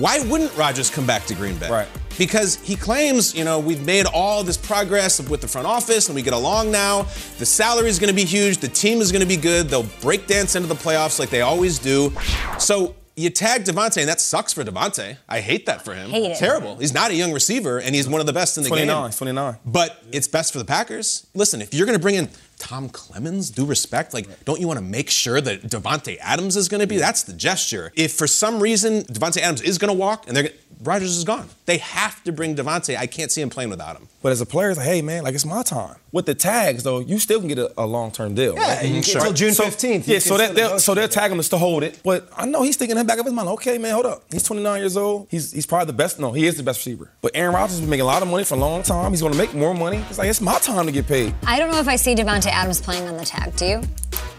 [0.01, 1.69] why wouldn't Rodgers come back to Green Bay?
[1.69, 1.89] Right.
[2.19, 6.15] Because he claims, you know, we've made all this progress with the front office and
[6.15, 7.03] we get along now.
[7.39, 8.59] The salary is going to be huge.
[8.59, 9.69] The team is going to be good.
[9.69, 12.13] They'll break dance into the playoffs like they always do.
[12.59, 15.17] So you tag Davante, and that sucks for Davante.
[15.27, 16.11] I hate that for him.
[16.11, 16.37] Hate it.
[16.37, 16.77] Terrible.
[16.77, 19.05] He's not a young receiver, and he's one of the best in the 29.
[19.05, 19.11] game.
[19.11, 19.57] 29.
[19.65, 21.27] But it's best for the Packers.
[21.33, 24.79] Listen, if you're going to bring in Tom Clements, due respect, like, don't you want
[24.79, 26.97] to make sure that Davante Adams is going to be?
[26.97, 27.93] That's the gesture.
[27.95, 30.51] If for some reason Davante Adams is going to walk and they're
[30.83, 32.97] Rodgers is gone, they have to bring Davante.
[32.97, 34.09] I can't see him playing without him.
[34.23, 35.97] But as a player, it's like, hey man, like it's my time.
[36.13, 38.55] With the tags though, you still can get a, a long term deal.
[38.55, 38.85] Yeah, right?
[38.87, 40.07] you get till June 15th.
[40.07, 42.01] You Yeah, so that they'll, so they'll tag him just to hold it.
[42.05, 44.25] But I know he's thinking in the back of his mind, okay, man, hold up.
[44.31, 45.29] He's 29 years old.
[45.31, 46.19] He's he's probably the best.
[46.19, 47.11] No, he is the best receiver.
[47.23, 49.13] But Aaron Rodgers has been making a lot of money for a long time.
[49.13, 49.99] He's going to make more money.
[50.09, 51.35] It's like it's my time to get paid.
[51.47, 53.55] I don't know if I see Davante Adams playing on the tag.
[53.57, 53.83] Do you?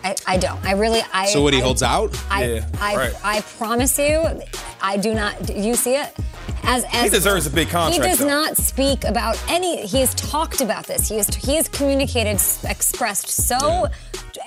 [0.03, 0.63] I, I don't.
[0.65, 1.01] I really.
[1.13, 1.25] I.
[1.27, 2.15] So what he I- holds out?
[2.29, 3.13] I, Yeah, I, right.
[3.23, 4.23] I promise you,
[4.81, 5.43] I do not.
[5.45, 6.13] Do you see it?
[6.63, 8.27] As, as he deserves a big contract, He does though.
[8.27, 9.85] not speak about any.
[9.85, 11.07] He has talked about this.
[11.09, 11.33] He has.
[11.33, 13.87] He has communicated, expressed so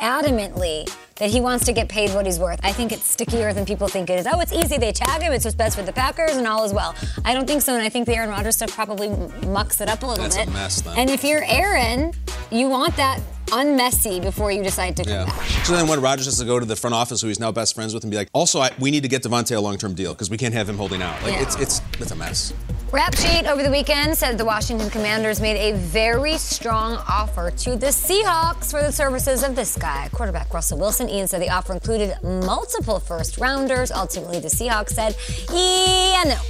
[0.00, 2.60] adamantly that he wants to get paid what he's worth.
[2.62, 4.26] I think it's stickier than people think it is.
[4.30, 4.78] Oh, it's easy.
[4.78, 5.32] They tag him.
[5.32, 6.94] It's what's best for the Packers, and all is well.
[7.24, 9.10] I don't think so, and I think the Aaron Rodgers stuff probably
[9.46, 10.52] mucks it up a little That's a bit.
[10.52, 10.98] mess, then.
[10.98, 12.12] And if you're Aaron,
[12.50, 13.20] you want that
[13.50, 15.24] unmessy before you decide to come Yeah.
[15.26, 15.46] back.
[15.64, 17.74] So then when Rodgers has to go to the front office, who he's now best
[17.74, 20.12] friends with, and be like, also, I, we need to get Davante a long-term deal
[20.12, 21.22] because we can't have him holding out.
[21.22, 21.42] Like Yeah.
[21.42, 22.52] it's it's it's a mess.
[22.92, 27.76] Rap Sheet over the weekend said the Washington Commanders made a very strong offer to
[27.76, 31.08] the Seahawks for the services of this guy, quarterback Russell Wilson.
[31.08, 33.92] Ian said the offer included multiple first rounders.
[33.92, 35.14] Ultimately, the Seahawks said,
[35.52, 36.40] yeah, no.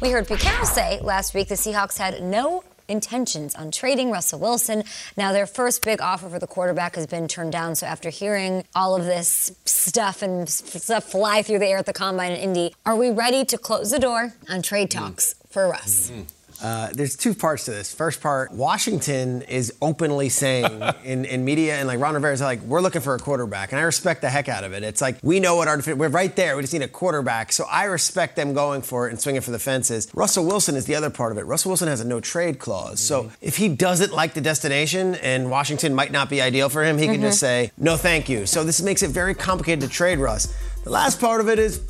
[0.00, 4.38] We heard Pete Carroll say last week the Seahawks had no intentions on trading Russell
[4.38, 4.84] Wilson.
[5.16, 7.74] Now, their first big offer for the quarterback has been turned down.
[7.74, 11.92] So, after hearing all of this stuff and stuff fly through the air at the
[11.92, 16.10] combine in Indy, are we ready to close the door on trade talks for Russ?
[16.10, 16.22] Mm-hmm.
[16.64, 17.92] Uh, there's two parts to this.
[17.94, 22.80] First part, Washington is openly saying in, in media and like Ron Rivera's like, we're
[22.80, 24.82] looking for a quarterback, and I respect the heck out of it.
[24.82, 26.56] It's like we know what our we're right there.
[26.56, 29.50] We just need a quarterback, so I respect them going for it and swinging for
[29.50, 30.08] the fences.
[30.14, 31.42] Russell Wilson is the other part of it.
[31.42, 35.50] Russell Wilson has a no trade clause, so if he doesn't like the destination and
[35.50, 38.46] Washington might not be ideal for him, he can just say no, thank you.
[38.46, 40.56] So this makes it very complicated to trade Russ.
[40.84, 41.82] The last part of it is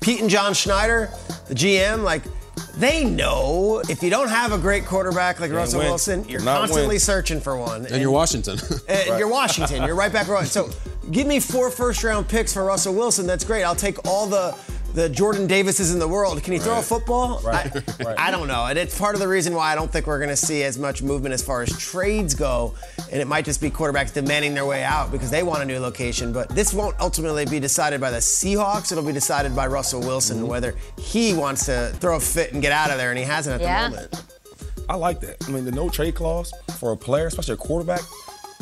[0.00, 1.10] Pete and John Schneider,
[1.48, 2.22] the GM, like
[2.76, 5.88] they know if you don't have a great quarterback like Russell win.
[5.88, 7.00] Wilson, you're Not constantly win.
[7.00, 7.86] searching for one.
[7.86, 8.58] And you're Washington.
[8.90, 9.84] Uh, and you're Washington.
[9.84, 10.46] You're right back around.
[10.46, 10.68] So
[11.12, 13.26] give me four first round picks for Russell Wilson.
[13.26, 13.62] That's great.
[13.62, 14.56] I'll take all the
[14.94, 16.42] the Jordan Davises in the world.
[16.42, 17.40] Can he throw a football?
[17.44, 18.18] Right, I, right.
[18.18, 18.66] I don't know.
[18.66, 20.78] And it's part of the reason why I don't think we're going to see as
[20.78, 22.74] much movement as far as trades go.
[23.10, 25.78] And it might just be quarterbacks demanding their way out because they want a new
[25.78, 26.32] location.
[26.32, 28.92] But this won't ultimately be decided by the Seahawks.
[28.92, 30.46] It'll be decided by Russell Wilson Mm-hmm.
[30.48, 33.54] whether he wants to throw a fit and get out of there, and he hasn't
[33.54, 33.88] at Yeah.
[33.88, 34.24] the moment.
[34.88, 35.36] I like that.
[35.46, 38.00] I mean, the no trade clause for a player, especially a quarterback,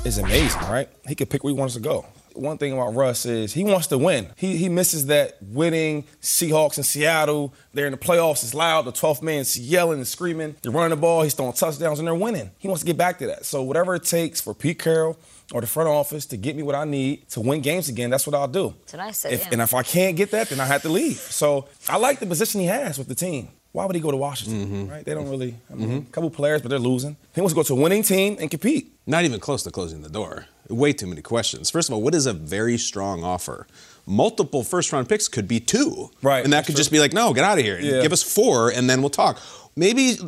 [0.05, 0.89] is amazing, right?
[1.07, 2.05] He can pick where he wants to go.
[2.35, 4.29] One thing about Russ is he wants to win.
[4.37, 7.55] He, he misses that winning Seahawks in Seattle.
[7.73, 8.43] They're in the playoffs.
[8.45, 8.85] It's loud.
[8.85, 10.57] The 12th man's yelling and screaming.
[10.63, 11.23] They're running the ball.
[11.23, 12.51] He's throwing touchdowns, and they're winning.
[12.59, 13.45] He wants to get back to that.
[13.45, 15.19] So whatever it takes for Pete Carroll
[15.53, 18.27] or the front office to get me what I need to win games again, that's
[18.27, 18.75] what I'll do.
[18.91, 19.33] That's said.
[19.33, 19.49] If, yeah.
[19.53, 21.17] And if I can't get that, then I have to leave.
[21.17, 23.49] So I like the position he has with the team.
[23.73, 24.67] Why would he go to Washington?
[24.67, 24.91] Mm-hmm.
[24.91, 25.05] Right?
[25.05, 25.31] They don't mm-hmm.
[25.31, 25.57] really.
[25.71, 26.09] I mean, mm-hmm.
[26.09, 27.17] a couple players, but they're losing.
[27.35, 28.95] He wants to go to a winning team and compete.
[29.07, 30.47] Not even close to closing the door.
[30.69, 31.71] Way too many questions.
[31.71, 33.67] First of all, what is a very strong offer?
[34.07, 36.11] Multiple first round picks could be two.
[36.23, 36.81] Right, And that could true.
[36.81, 37.79] just be like, no, get out of here.
[37.81, 38.03] Yeah.
[38.03, 39.39] Give us four and then we'll talk.
[39.79, 40.19] Maybe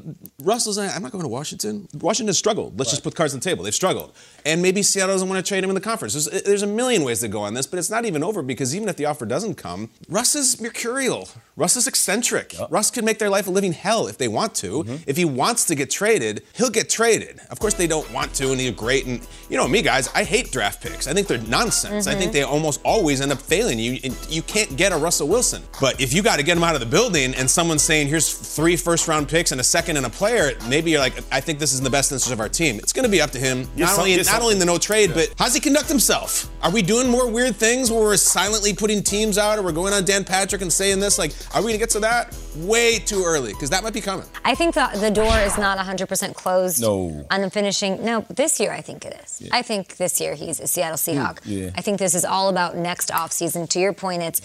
[0.44, 1.88] Russell's saying, I'm not going to Washington.
[1.94, 2.78] Washington has struggled.
[2.78, 3.64] Let's just put cards on the table.
[3.64, 4.12] They've struggled.
[4.46, 6.12] And maybe Seattle doesn't want to trade him in the conference.
[6.14, 8.76] There's, there's a million ways to go on this, but it's not even over because
[8.76, 11.28] even if the offer doesn't come, Russ is mercurial.
[11.56, 12.54] Russ is eccentric.
[12.70, 14.84] Russ can make their life a living hell if they want to.
[14.84, 14.96] Mm-hmm.
[15.08, 17.40] If he wants to get traded, he'll get traded.
[17.50, 19.06] Of course, they don't want to, and he's great.
[19.06, 21.08] And you know me, guys, I hate draft picks.
[21.08, 22.06] I think they're nonsense.
[22.06, 23.78] I think they almost always end up failing.
[23.80, 25.62] You you can't get a Russell Wilson.
[25.80, 28.32] But if you got to get him out of the building, and someone's saying, "Here's
[28.32, 31.58] three first round picks and a second and a player," maybe you're like, "I think
[31.58, 33.38] this is in the best interest of our team." It's going to be up to
[33.38, 33.68] him.
[33.76, 36.48] Not some- only get not only in the no trade, but how's he conduct himself?
[36.62, 39.92] Are we doing more weird things where we're silently putting teams out, or we're going
[39.94, 41.18] on Dan Patrick and saying this?
[41.18, 42.36] Like, are we going to get to that?
[42.56, 44.26] Way too early, because that might be coming.
[44.44, 47.24] I think the, the door is not 100% closed No.
[47.30, 48.04] on the finishing.
[48.04, 49.48] No, this year I think it is.
[49.52, 51.18] I think this year he's a Seattle hmm.
[51.20, 51.38] Seahawk.
[51.44, 51.70] yeah.
[51.76, 53.68] I think this is all about next offseason.
[53.70, 54.40] To your point, it's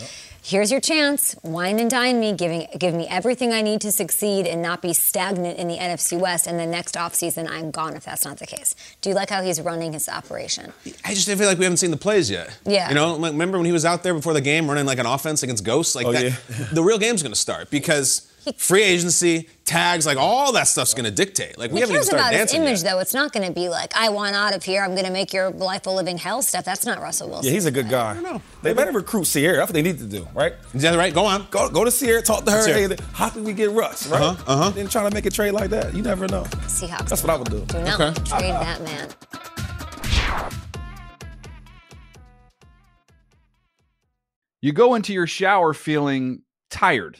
[0.45, 4.45] here's your chance, wine and dine me, giving give me everything I need to succeed
[4.45, 6.45] and not be stagnant in the NFC West.
[6.45, 8.75] And the next offseason, I'm gone if that's not the case.
[9.01, 10.71] Do you like how he's running his operation?
[11.03, 12.55] I just feel like we haven't seen the plays yet.
[12.63, 12.89] Yeah.
[12.89, 15.07] You know, like, remember when he was out there before the game running like an
[15.07, 15.95] offense against ghosts?
[15.95, 16.65] Like Oh, that, yeah.
[16.71, 21.05] the real game's going to start because free agency, tags, like all that stuff's going
[21.05, 21.57] to dictate.
[21.57, 22.91] Like we haven't even cares started about his image, yet.
[22.91, 22.99] though.
[22.99, 24.83] It's not going to be like, I want out of here.
[24.83, 26.65] I'm going to make your life a living hell stuff.
[26.65, 27.45] That's not Russell Wilson.
[27.47, 28.11] Yeah, he's a good guy.
[28.11, 28.41] I don't know.
[28.61, 29.57] They better recruit Ciara.
[29.57, 30.53] That's what they need to do, right?
[30.73, 31.13] Is that right?
[31.13, 31.47] Go on.
[31.51, 32.57] Go, go to Ciara, talk to her.
[32.57, 32.67] Let's
[33.01, 34.21] Hey, how can we get Russ, right?
[34.21, 34.69] Uh-huh, uh-huh.
[34.71, 35.93] Then trying to make a trade like that.
[35.93, 36.43] You never know.
[36.67, 37.09] Seahawks.
[37.09, 37.65] That's what I would do.
[37.65, 38.23] Do not Okay.
[38.23, 39.09] trade that man.
[44.61, 47.19] You go into your shower feeling tired,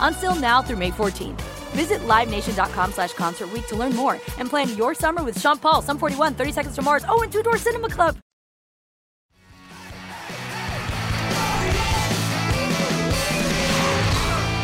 [0.00, 1.40] Until now through May 14th.
[1.70, 5.82] Visit LiveNation.com slash Concert Week to learn more and plan your summer with Sean Paul,
[5.82, 8.16] Sum 41, 30 Seconds to Mars, oh, and Two Door Cinema Club.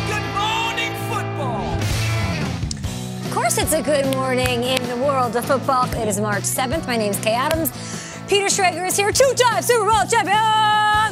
[0.07, 1.73] Good morning, football.
[3.25, 5.85] Of course, it's a good morning in the world of football.
[5.95, 6.85] It is March 7th.
[6.87, 7.71] My name is Kay Adams.
[8.27, 10.35] Peter Schrager is here, two-time Super Bowl champion,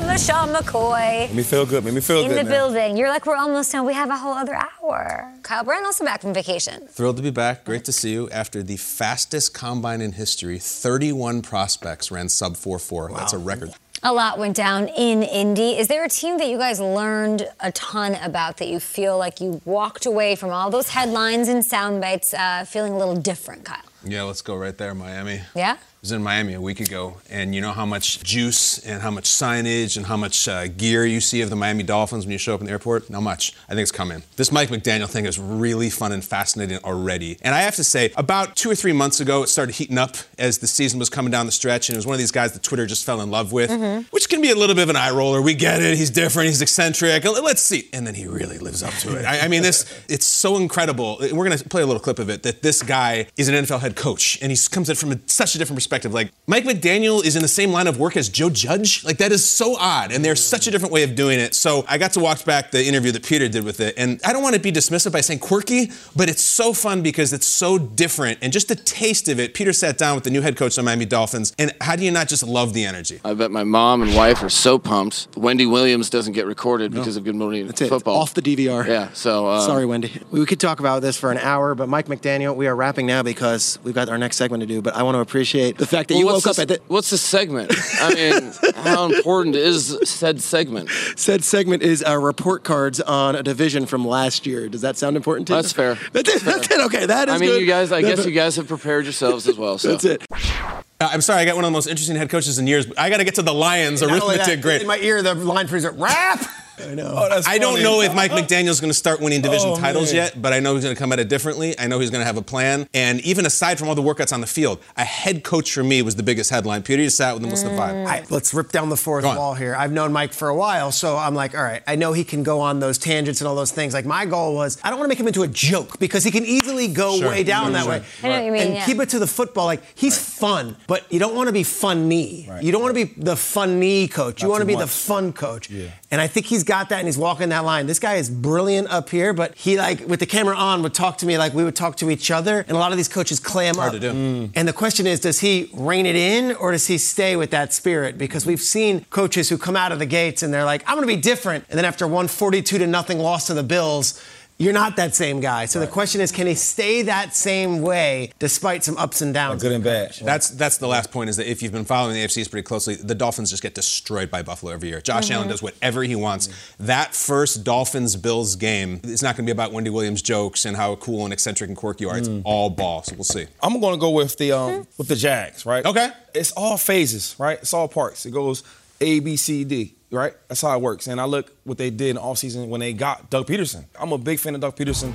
[0.02, 1.28] LeSean McCoy.
[1.28, 1.84] Made me feel good.
[1.86, 2.38] Made me feel in good.
[2.38, 2.60] In the man.
[2.60, 2.98] building.
[2.98, 3.86] You're like, we're almost done.
[3.86, 5.32] We have a whole other hour.
[5.44, 6.88] Kyle Brandt also back from vacation.
[6.88, 7.66] Thrilled to be back.
[7.66, 8.30] Great to see you.
[8.30, 13.16] After the fastest combine in history, 31 prospects ran sub 4-4.
[13.18, 13.74] That's a record.
[14.04, 15.78] A lot went down in Indy.
[15.78, 19.42] Is there a team that you guys learned a ton about that you feel like
[19.42, 23.66] you walked away from all those headlines and sound bites uh, feeling a little different,
[23.66, 23.82] Kyle?
[24.04, 25.42] Yeah, let's go right there, Miami.
[25.56, 25.78] Yeah?
[26.06, 29.24] Was in Miami a week ago, and you know how much juice and how much
[29.24, 32.54] signage and how much uh, gear you see of the Miami Dolphins when you show
[32.54, 33.10] up in the airport?
[33.10, 33.54] Not much.
[33.68, 34.22] I think it's coming.
[34.36, 37.40] This Mike McDaniel thing is really fun and fascinating already.
[37.42, 40.16] And I have to say, about two or three months ago, it started heating up
[40.38, 42.54] as the season was coming down the stretch, and it was one of these guys
[42.54, 43.72] that Twitter just fell in love with,
[44.12, 45.42] which can be a little bit of an eye roller.
[45.42, 45.98] We get it.
[45.98, 46.50] He's different.
[46.50, 47.24] He's eccentric.
[47.24, 47.90] Let's see.
[47.94, 49.26] And then he really lives up to it.
[49.26, 51.18] I, I mean, this it's so incredible.
[51.20, 53.80] We're going to play a little clip of it that this guy is an NFL
[53.80, 55.95] head coach, and he comes at it from a, such a different perspective.
[56.04, 59.04] Like Mike McDaniel is in the same line of work as Joe Judge.
[59.04, 61.56] Like that is so odd, and there's such a different way of doing it.
[61.56, 64.34] So I got to watch back the interview that Peter did with it, and I
[64.34, 67.78] don't want to be dismissive by saying quirky, but it's so fun because it's so
[67.78, 69.54] different, and just the taste of it.
[69.54, 72.04] Peter sat down with the new head coach of the Miami Dolphins, and how do
[72.04, 73.20] you not just love the energy?
[73.24, 75.28] I bet my mom and wife are so pumped.
[75.36, 77.90] Wendy Williams doesn't get recorded because of Good Morning That's it.
[77.90, 78.18] Football.
[78.18, 78.86] Off the DVR.
[78.88, 79.10] Yeah.
[79.14, 80.12] So uh, Sorry, Wendy.
[80.32, 83.24] We could talk about this for an hour, but Mike McDaniel, we are wrapping now
[83.24, 84.82] because we've got our next segment to do.
[84.82, 86.82] But I want to appreciate the fact that well, you what's woke up at the
[86.88, 87.72] What's the segment?
[88.00, 90.90] I mean, how important is said segment?
[91.16, 94.70] said segment is uh, report cards on a division from last year.
[94.70, 95.62] Does that sound important to you?
[95.62, 95.98] That's fair.
[96.12, 96.42] That's it.
[96.44, 96.80] That's it.
[96.82, 97.62] Okay, that is I mean, good.
[97.62, 97.92] you guys.
[97.92, 98.30] I That's guess it.
[98.30, 99.78] you guys have prepared yourselves as well.
[99.78, 100.26] So That's it.
[100.32, 102.98] Uh, I'm sorry, I got one of the most interesting head coaches in years, but
[102.98, 104.82] I got to get to the Lions arithmetic that, grid.
[104.82, 106.42] In my ear, the line freezer, rap.
[106.80, 107.14] I know.
[107.16, 110.24] Oh, I don't know if Mike McDaniel's going to start winning division Oh, titles man.
[110.24, 111.78] yet, but I know he's going to come at it differently.
[111.80, 112.88] I know he's going to have a plan.
[112.94, 116.02] And even aside from all the workouts on the field, a head coach for me
[116.02, 116.84] was the biggest headline.
[116.84, 118.06] Peter, you sat with the What's the vibe?
[118.06, 119.76] I, let's rip down the fourth wall here.
[119.76, 122.44] I've known Mike for a while, so I'm like, all right, I know he can
[122.44, 123.94] go on those tangents and all those things.
[123.94, 126.32] Like, my goal was, I don't want to make him into a joke because he
[126.32, 127.30] can easily go Sure.
[127.30, 127.90] way down Sure, that sure.
[127.92, 128.04] way.
[128.24, 128.86] I know what you mean, And yeah.
[128.86, 129.66] keep it to the football.
[129.66, 132.50] Like, he's fun, but you don't want to be funny.
[132.62, 134.42] You don't want to be the funny coach.
[134.42, 135.70] you want to too be the fun coach.
[135.70, 135.90] Yeah.
[136.16, 137.88] And I think he's got that and he's walking that line.
[137.88, 141.18] This guy is brilliant up here, but he, like, with the camera on, would talk
[141.18, 142.60] to me like we would talk to each other.
[142.60, 143.94] And a lot of these coaches clam Hard up.
[143.96, 144.14] to do.
[144.14, 144.52] Mm.
[144.56, 147.74] And the question is, does he rein it in or does he stay with that
[147.74, 148.18] spirit?
[148.18, 151.06] Because we've seen coaches who come out of the gates and they're like, I'm going
[151.06, 151.66] to be different.
[151.68, 154.18] And then after one 42 to nothing loss to the Bills,
[154.58, 155.66] you're not that same guy.
[155.66, 159.62] So the question is, can he stay that same way despite some ups and downs?
[159.62, 160.16] Good and bad.
[160.22, 161.30] That's that's the last point.
[161.30, 164.32] Is that if you've been following the AFCs pretty closely, the Dolphins just get destroyed
[164.32, 165.02] by Buffalo every year.
[165.02, 165.34] Josh mm-hmm.
[165.34, 166.48] Allen does whatever he wants.
[166.48, 166.86] Mm-hmm.
[166.86, 170.78] That first Dolphins Bills game is not going to be about Wendy Williams jokes and
[170.78, 172.18] how cool and eccentric and quirky you are.
[172.18, 172.42] It's mm.
[172.46, 173.04] all ball.
[173.04, 173.48] So we'll see.
[173.62, 174.82] I'm going to go with the um mm-hmm.
[174.98, 175.86] with the Jags, right?
[175.86, 176.10] Okay.
[176.34, 177.58] It's all phases, right?
[177.60, 178.26] It's all parts.
[178.26, 178.64] It goes
[179.02, 180.34] A, B, C, D, right?
[180.48, 181.08] That's how it works.
[181.08, 183.86] And I look what they did in the offseason when they got Doug Pederson.
[184.00, 185.14] I'm a big fan of Doug Pederson.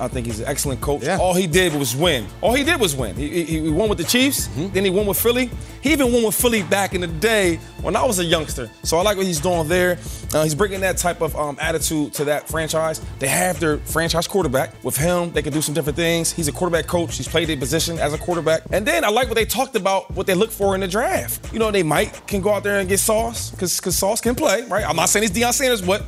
[0.00, 1.02] I think he's an excellent coach.
[1.04, 1.18] Yeah.
[1.18, 2.26] All he did was win.
[2.40, 3.14] All he did was win.
[3.14, 5.50] He, he, he won with the Chiefs, then he won with Philly.
[5.82, 8.70] He even won with Philly back in the day when I was a youngster.
[8.84, 9.98] So I like what he's doing there.
[10.32, 13.00] Uh, he's bringing that type of um, attitude to that franchise.
[13.18, 14.82] They have their franchise quarterback.
[14.82, 16.32] With him, they can do some different things.
[16.32, 17.16] He's a quarterback coach.
[17.16, 18.62] He's played a position as a quarterback.
[18.72, 21.52] And then I like what they talked about, what they look for in the draft.
[21.52, 24.34] You know, they might can go out there and get Sauce because because Sauce can
[24.34, 24.84] play, right?
[24.88, 26.02] I'm not saying he's Deion Sanders, but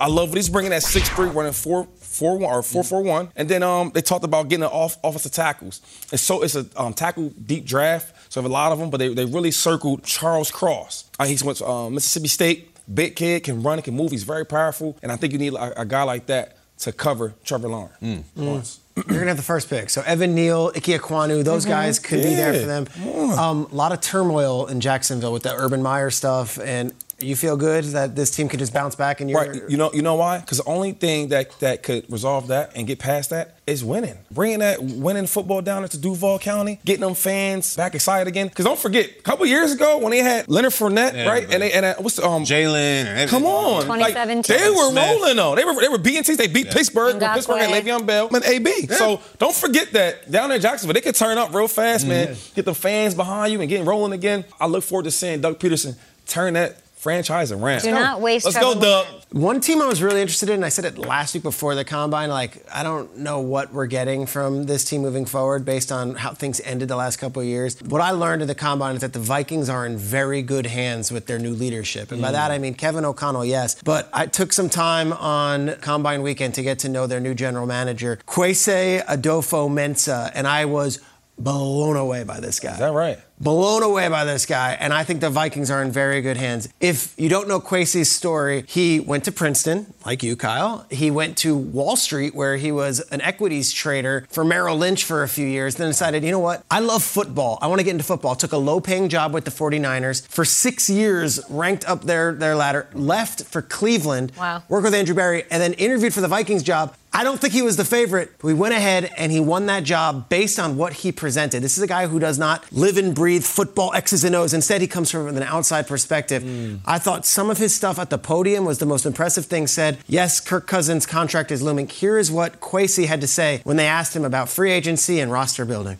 [0.00, 3.32] I love what he's bringing at 6'3", running 4 4 1 or 4 4 1.
[3.36, 5.80] And then um, they talked about getting off offensive tackles.
[6.10, 8.14] And so it's a um, tackle deep draft.
[8.32, 11.10] So I have a lot of them, but they, they really circled Charles Cross.
[11.18, 12.68] Uh, he's went to um, Mississippi State.
[12.92, 14.10] Big kid, can run, can move.
[14.10, 14.98] He's very powerful.
[15.02, 18.26] And I think you need a, a guy like that to cover Trevor Lawrence.
[18.36, 18.80] Lawrence.
[18.96, 19.88] You're gonna have the first pick.
[19.88, 22.86] So Evan Neal, Ike Ekwonu, those guys could be there for them.
[22.86, 23.30] come.
[23.38, 27.56] Um, a lot of turmoil in Jacksonville with the Urban Meyer stuff, and you feel
[27.56, 29.62] good that this team could just bounce back and you're Right.
[29.68, 30.38] You know, you know why?
[30.38, 34.18] Because the only thing that that could resolve that and get past that is winning.
[34.30, 38.48] Bringing that winning football down into Duval County, getting them fans back excited again.
[38.48, 41.44] Because don't forget, a couple years ago when they had Leonard Fournette, Yeah, right?
[41.50, 43.28] And they and uh, what's the, um Jalen.
[43.28, 44.36] Come on, 2017.
[44.56, 45.04] Like, they were Smith.
[45.20, 45.54] rolling though.
[45.54, 46.38] They were they were beating teams.
[46.38, 47.14] They beat Pittsburgh.
[47.14, 47.34] when Ngakoue.
[47.34, 48.86] Pittsburgh had Le'Veon Bell and AB.
[48.88, 52.36] So don't forget that down there in Jacksonville, they could turn up real fast, man.
[52.54, 54.44] Get the fans behind you and getting rolling again.
[54.60, 55.96] I look forward to seeing Doug Pederson
[56.26, 57.82] turn that franchise around.
[57.82, 59.06] Do not waste Let's go, Trevor Doug.
[59.32, 62.28] One team I was really interested in, I said it last week before the combine,
[62.28, 66.32] like, I don't know what we're getting from this team moving forward based on how
[66.32, 67.80] things ended the last couple of years.
[67.82, 71.10] What I learned in the combine is that the Vikings are in very good hands
[71.10, 72.12] with their new leadership.
[72.12, 72.32] And by mm.
[72.32, 73.82] that I mean Kevin O'Connell, yes.
[73.82, 77.66] But I took some time on combine weekend to get to know their new general
[77.66, 81.00] manager, Kwesi Adofo-Mensah, and I was
[81.38, 82.72] blown away by this guy.
[82.72, 83.18] Is that right?
[83.42, 86.68] Blown away by this guy, and I think the Vikings are in very good hands.
[86.78, 90.86] If you don't know Kwesi's story, he went to Princeton, like you, Kyle.
[90.90, 95.24] He went to Wall Street, where he was an equities trader for Merrill Lynch for
[95.24, 96.64] a few years, then decided, you know what?
[96.70, 97.58] I love football.
[97.60, 98.36] I want to get into football.
[98.36, 100.24] Took a low paying job with the 49ers.
[100.28, 104.62] For six years, ranked up their, their ladder, left for Cleveland, Wow.
[104.68, 106.94] worked with Andrew Berry, and then interviewed for the Vikings job.
[107.14, 108.32] I don't think he was the favorite.
[108.42, 111.62] We went ahead and he won that job based on what he presented.
[111.62, 114.54] This is a guy who does not live and breathe football X's and O's.
[114.54, 116.80] Instead, he comes from an outside perspective.
[116.86, 119.98] I thought some of his stuff at the podium was the most impressive thing said.
[120.06, 121.86] Yes, Kirk Cousins' contract is looming.
[121.86, 125.30] Here is what Kwesi had to say when they asked him about free agency and
[125.30, 125.98] roster building.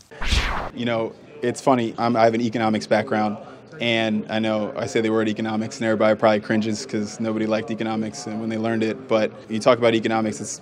[0.74, 1.94] You know, it's funny.
[1.98, 3.36] I'm, I have an economics background,
[3.80, 7.70] and I know I say the word economics, and everybody probably cringes because nobody liked
[7.70, 9.08] economics and when they learned it.
[9.08, 10.60] But you talk about economics, it's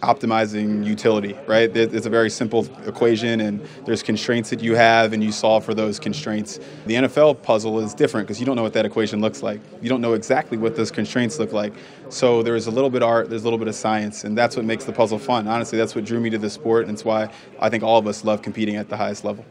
[0.00, 1.74] optimizing utility, right?
[1.76, 5.74] It's a very simple equation, and there's constraints that you have, and you solve for
[5.74, 6.58] those constraints.
[6.86, 9.60] The NFL puzzle is different because you don't know what that equation looks like.
[9.82, 11.72] You don't know exactly what those constraints look like.
[12.10, 14.56] So there's a little bit of art, there's a little bit of science, and that's
[14.56, 15.46] what makes the puzzle fun.
[15.46, 17.30] Honestly, that's what drew me to the sport, and it's why
[17.60, 19.44] I think all of us love competing at the highest level.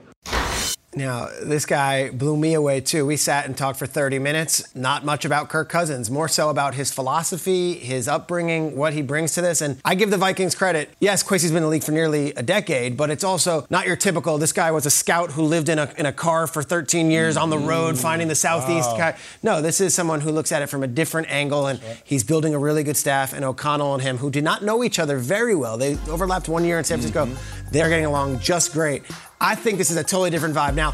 [0.98, 3.06] Now, this guy blew me away too.
[3.06, 4.76] We sat and talked for 30 minutes.
[4.76, 9.34] Not much about Kirk Cousins, more so about his philosophy, his upbringing, what he brings
[9.36, 9.62] to this.
[9.62, 10.90] And I give the Vikings credit.
[11.00, 13.96] Yes, Kwesi's been in the league for nearly a decade, but it's also not your
[13.96, 14.40] typical.
[14.40, 17.38] This guy was a scout who lived in a, in a car for 13 years
[17.38, 18.02] on the road, mm.
[18.02, 18.90] finding the Southeast.
[18.92, 18.98] Wow.
[18.98, 19.18] guy.
[19.44, 22.56] No, this is someone who looks at it from a different angle, and he's building
[22.56, 23.34] a really good staff.
[23.34, 26.66] And O'Connell and him, who did not know each other very well, they overlapped one
[26.66, 27.12] year in San mm-hmm.
[27.12, 27.72] Francisco.
[27.72, 29.04] They're getting along just great.
[29.40, 30.76] I think this is a totally different vibe.
[30.76, 30.94] Now,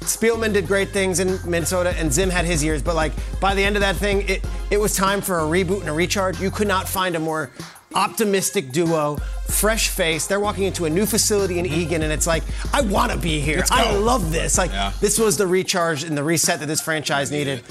[0.00, 2.82] Spielman did great things in Minnesota, and Zim had his years.
[2.82, 5.80] But like by the end of that thing, it it was time for a reboot
[5.80, 6.40] and a recharge.
[6.40, 7.50] You could not find a more
[7.94, 9.16] optimistic duo,
[9.48, 10.26] fresh face.
[10.26, 11.80] They're walking into a new facility in mm-hmm.
[11.80, 13.64] Eagan, and it's like I want to be here.
[13.70, 14.58] I love this.
[14.58, 14.92] Like Yeah.
[15.00, 17.64] this was the recharge and the reset that this franchise needed.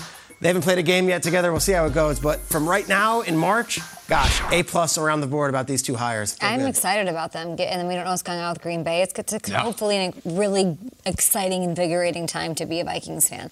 [0.45, 1.49] They haven't played a game yet together.
[1.51, 2.19] We'll see how it goes.
[2.19, 5.95] But from right now in March, gosh, A plus around the board about these two
[5.95, 6.35] hires.
[6.35, 6.69] Feel I'm good.
[6.69, 9.01] excited about them, Get- and then we don't know what's going on with Green Bay.
[9.01, 9.61] It's, it's Yeah.
[9.61, 13.49] hopefully a really exciting, invigorating time to be a Vikings fan.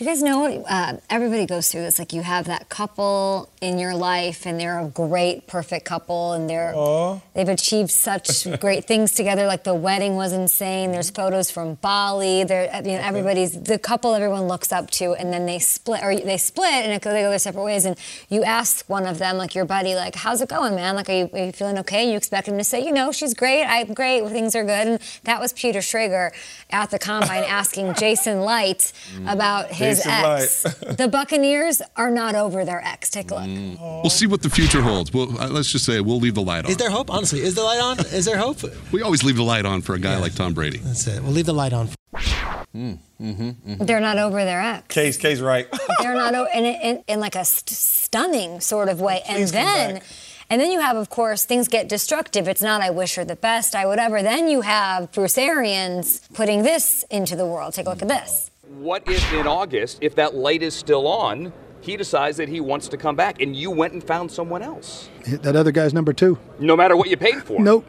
[0.00, 0.64] Do you guys know?
[0.66, 1.98] Uh, everybody goes through this.
[1.98, 6.48] Like you have that couple in your life, and they're a great, perfect couple, and
[6.48, 6.72] they're
[7.34, 9.44] they've achieved such great things together.
[9.44, 10.90] Like the wedding was insane.
[10.90, 12.44] There's photos from Bali.
[12.44, 16.16] They're, you know, everybody's the couple everyone looks up to, and then they split, or
[16.16, 17.84] they split, and it, they go their separate ways.
[17.84, 17.94] And
[18.30, 20.96] you ask one of them, like your buddy, like, "How's it going, man?
[20.96, 23.34] Like, are you, are you feeling okay?" You expect him to say, "You know, she's
[23.34, 23.64] great.
[23.64, 24.26] I'm great.
[24.28, 26.30] Things are good." And that was Peter Schrager
[26.70, 28.94] at the combine asking Jason Licht
[29.26, 30.64] about his Jason ex.
[30.64, 30.98] Licht.
[30.98, 33.10] the Buccaneers are not over their ex.
[33.10, 33.78] Take a look.
[34.02, 35.12] We'll see what the future holds.
[35.12, 36.70] Well, uh, let's just say we'll leave the light on.
[36.70, 37.10] Is there hope?
[37.10, 37.98] Honestly, is the light on?
[38.00, 38.58] Is there hope?
[38.92, 40.78] we always leave the light on for a guy like Tom Brady.
[40.78, 41.22] That's it.
[41.22, 41.88] We'll leave the light on.
[42.74, 44.86] mm-hmm They're not over their ex.
[44.88, 45.68] Case, case, right.
[46.00, 49.22] They're not o- in, in, in like a st- stunning sort of way.
[49.28, 50.04] And Please come then, back.
[50.48, 52.48] and then you have, of course, things get destructive.
[52.48, 54.22] It's not I wish her the best, I whatever.
[54.22, 57.74] Then you have Bruce Arians putting this into the world.
[57.74, 58.49] Take a look at this.
[58.78, 62.86] What if in August, if that light is still on, he decides that he wants
[62.88, 65.08] to come back and you went and found someone else?
[65.26, 66.38] That other guy's number two.
[66.60, 67.60] No matter what you paid for.
[67.60, 67.84] Nope.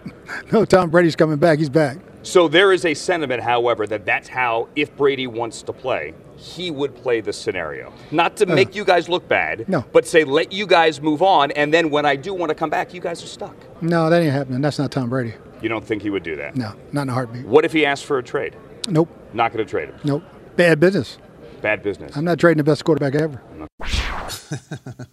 [0.51, 1.59] No, Tom Brady's coming back.
[1.59, 1.97] He's back.
[2.23, 6.71] So there is a sentiment, however, that that's how, if Brady wants to play, he
[6.71, 7.93] would play the scenario.
[8.09, 9.85] Not to Uh, make you guys look bad, no.
[9.91, 12.69] but say, let you guys move on, and then when I do want to come
[12.71, 13.55] back, you guys are stuck.
[13.81, 14.61] No, that ain't happening.
[14.61, 15.33] That's not Tom Brady.
[15.61, 16.55] You don't think he would do that?
[16.55, 17.45] No, not in a heartbeat.
[17.45, 18.55] What if he asked for a trade?
[18.87, 19.09] Nope.
[19.33, 19.95] Not going to trade him.
[20.03, 20.23] Nope.
[20.55, 21.17] Bad business.
[21.61, 22.15] Bad business.
[22.15, 23.41] I'm not trading the best quarterback ever.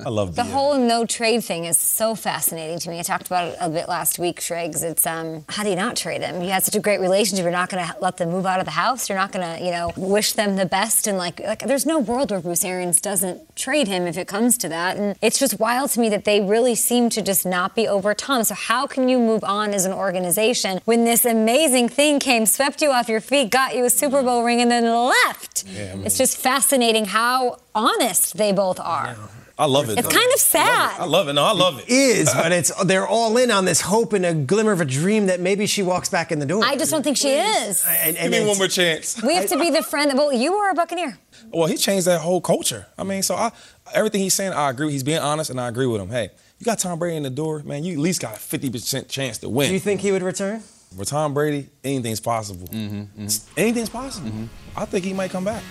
[0.05, 2.99] I love The whole no trade thing is so fascinating to me.
[2.99, 4.82] I talked about it a bit last week, Schrags.
[4.82, 6.43] It's um, how do you not trade them?
[6.43, 7.43] You had such a great relationship.
[7.43, 9.09] You're not going to let them move out of the house.
[9.09, 11.07] You're not going to, you know, wish them the best.
[11.07, 14.59] And like, like, there's no world where Bruce Arians doesn't trade him if it comes
[14.59, 14.97] to that.
[14.97, 18.14] And it's just wild to me that they really seem to just not be over
[18.14, 18.45] Tom.
[18.45, 22.82] So how can you move on as an organization when this amazing thing came, swept
[22.82, 25.64] you off your feet, got you a Super Bowl ring, and then left?
[26.05, 29.16] It's just fascinating how honest they both are.
[29.59, 29.99] I love it.
[29.99, 30.14] It's though.
[30.14, 31.01] kind of sad.
[31.01, 31.33] I love it.
[31.33, 31.89] No, I love it.
[31.89, 35.27] Is, but it's they're all in on this hope and a glimmer of a dream
[35.27, 36.62] that maybe she walks back in the door.
[36.64, 37.85] I just don't think she is.
[37.89, 39.21] And, Give me one more chance.
[39.21, 40.16] We have to be the friend that.
[40.16, 41.19] Well, you were a Buccaneer.
[41.51, 42.87] Well, he changed that whole culture.
[42.97, 43.51] I mean, so I,
[43.93, 44.93] everything he's saying, I agree.
[44.93, 46.09] He's being honest, and I agree with him.
[46.09, 47.83] Hey, you got Tom Brady in the door, man.
[47.83, 49.69] You at least got a fifty percent chance to win.
[49.69, 50.62] Do you think he would return?
[50.97, 52.69] For Tom Brady, anything's possible.
[52.69, 53.61] Mm-hmm, mm-hmm.
[53.61, 54.31] Anything's possible.
[54.31, 54.47] Mm-hmm.
[54.79, 55.64] I think he might come back.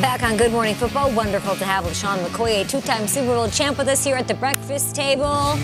[0.00, 3.76] Back on Good Morning Football, wonderful to have LeSean McCoy, a two-time Super Bowl champ,
[3.76, 5.58] with us here at the breakfast table.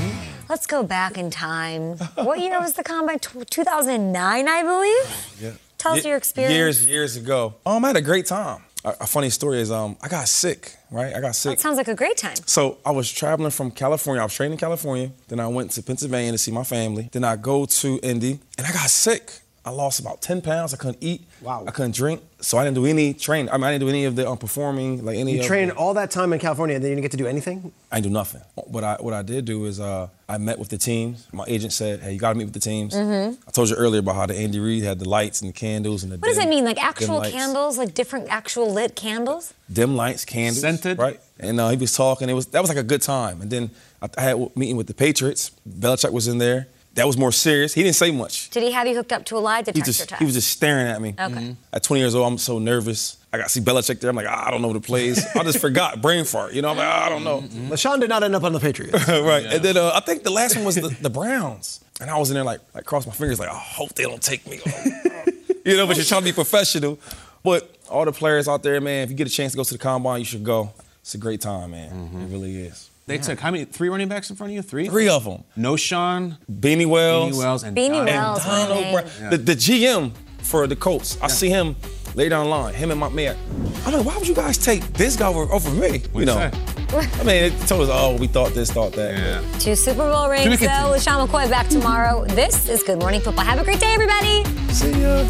[0.49, 1.97] Let's go back in time.
[2.17, 3.19] what year was the combine?
[3.19, 5.37] 2009, I believe.
[5.41, 5.53] Yeah.
[5.79, 6.55] Tell us your experience.
[6.55, 7.55] Years, years ago.
[7.64, 8.62] Um, I had a great time.
[8.85, 11.14] A, a funny story is um, I got sick, right?
[11.14, 11.53] I got sick.
[11.59, 12.37] That sounds like a great time.
[12.47, 14.21] So I was traveling from California.
[14.23, 15.11] I was training in California.
[15.29, 17.09] Then I went to Pennsylvania to see my family.
[17.12, 19.41] Then I go to Indy, and I got sick.
[19.67, 20.73] I lost about 10 pounds.
[20.73, 21.27] I couldn't eat.
[21.43, 21.64] Wow.
[21.67, 22.23] I couldn't drink.
[22.41, 23.51] So I didn't do any training.
[23.51, 25.73] I mean, I didn't do any of the um, performing, like any You of trained
[25.73, 27.73] all that time in California and then you didn't get to do anything?
[27.91, 28.43] I didn't do nothing.
[28.55, 31.27] What I what I did do is uh, I met with the teams.
[31.33, 33.41] My agent said, "Hey, you got to meet with the teams." Mm-hmm.
[33.49, 36.05] I told you earlier about how the Andy Reid had the lights and the candles
[36.05, 36.19] and the.
[36.19, 36.64] What does dim- it mean?
[36.64, 39.53] Like actual candles, like different actual lit candles?
[39.73, 41.21] dim lights, candles, scented, right?
[41.41, 42.29] And uh, he was talking.
[42.29, 43.41] It was that was like a good time.
[43.41, 45.51] And then I, I had a meeting with the Patriots.
[45.69, 46.69] Belichick was in there.
[46.97, 47.74] That was more serious.
[47.74, 48.49] He didn't say much.
[48.51, 50.18] Did he have you hooked up to a lie He detector just test?
[50.18, 51.14] he was just staring at me.
[51.18, 51.55] Okay.
[51.70, 53.18] At 20 years old, I'm so nervous.
[53.34, 54.09] I got to see Belichick there.
[54.09, 55.22] I'm like, ah, I don't know the plays.
[55.36, 56.55] I just forgot brain fart.
[56.55, 57.42] You know, I'm like, ah, I don't know.
[57.42, 58.94] LeSean did not end up on the Patriots.
[59.09, 59.44] right.
[59.44, 61.84] And then uh, I think the last one was the, the Browns.
[62.01, 64.22] And I was in there like, like cross my fingers, like, I hope they don't
[64.22, 64.61] take me.
[65.66, 66.99] you know, but you're trying to be professional.
[67.42, 69.72] But all the players out there, man, if you get a chance to go to
[69.74, 70.72] the combine, you should go.
[71.03, 72.11] It's a great time, man.
[72.22, 72.90] It really is.
[73.07, 73.64] They took how many?
[73.64, 74.62] Three running backs in front of you?
[74.62, 74.88] Three?
[74.88, 75.44] Three of them.
[75.54, 76.38] No Sean.
[76.50, 77.34] Beanie Wells.
[77.34, 78.92] Beanie Wells and Beanie Don- Wells, my Donald name.
[78.94, 79.30] Brown.
[79.30, 81.16] The, the GM for the Colts.
[81.22, 81.76] I see him
[82.16, 83.36] lay down the line, him and my man.
[83.84, 86.00] I'm like, why would you guys take this guy over, over me?
[86.11, 86.50] What'd you he know.
[86.92, 89.16] I mean, it told us, oh, we thought this, thought that.
[89.16, 89.59] Yeah.
[89.61, 90.90] Two Super Bowl rings, To be though, continued.
[90.90, 92.24] with Sean McCoy back tomorrow.
[92.24, 93.44] This is Good Morning Football.
[93.44, 94.44] Have a great day, everybody.
[94.72, 95.24] See ya.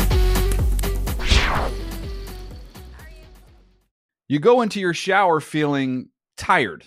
[4.29, 6.09] You go into your shower feeling
[6.39, 6.87] tired,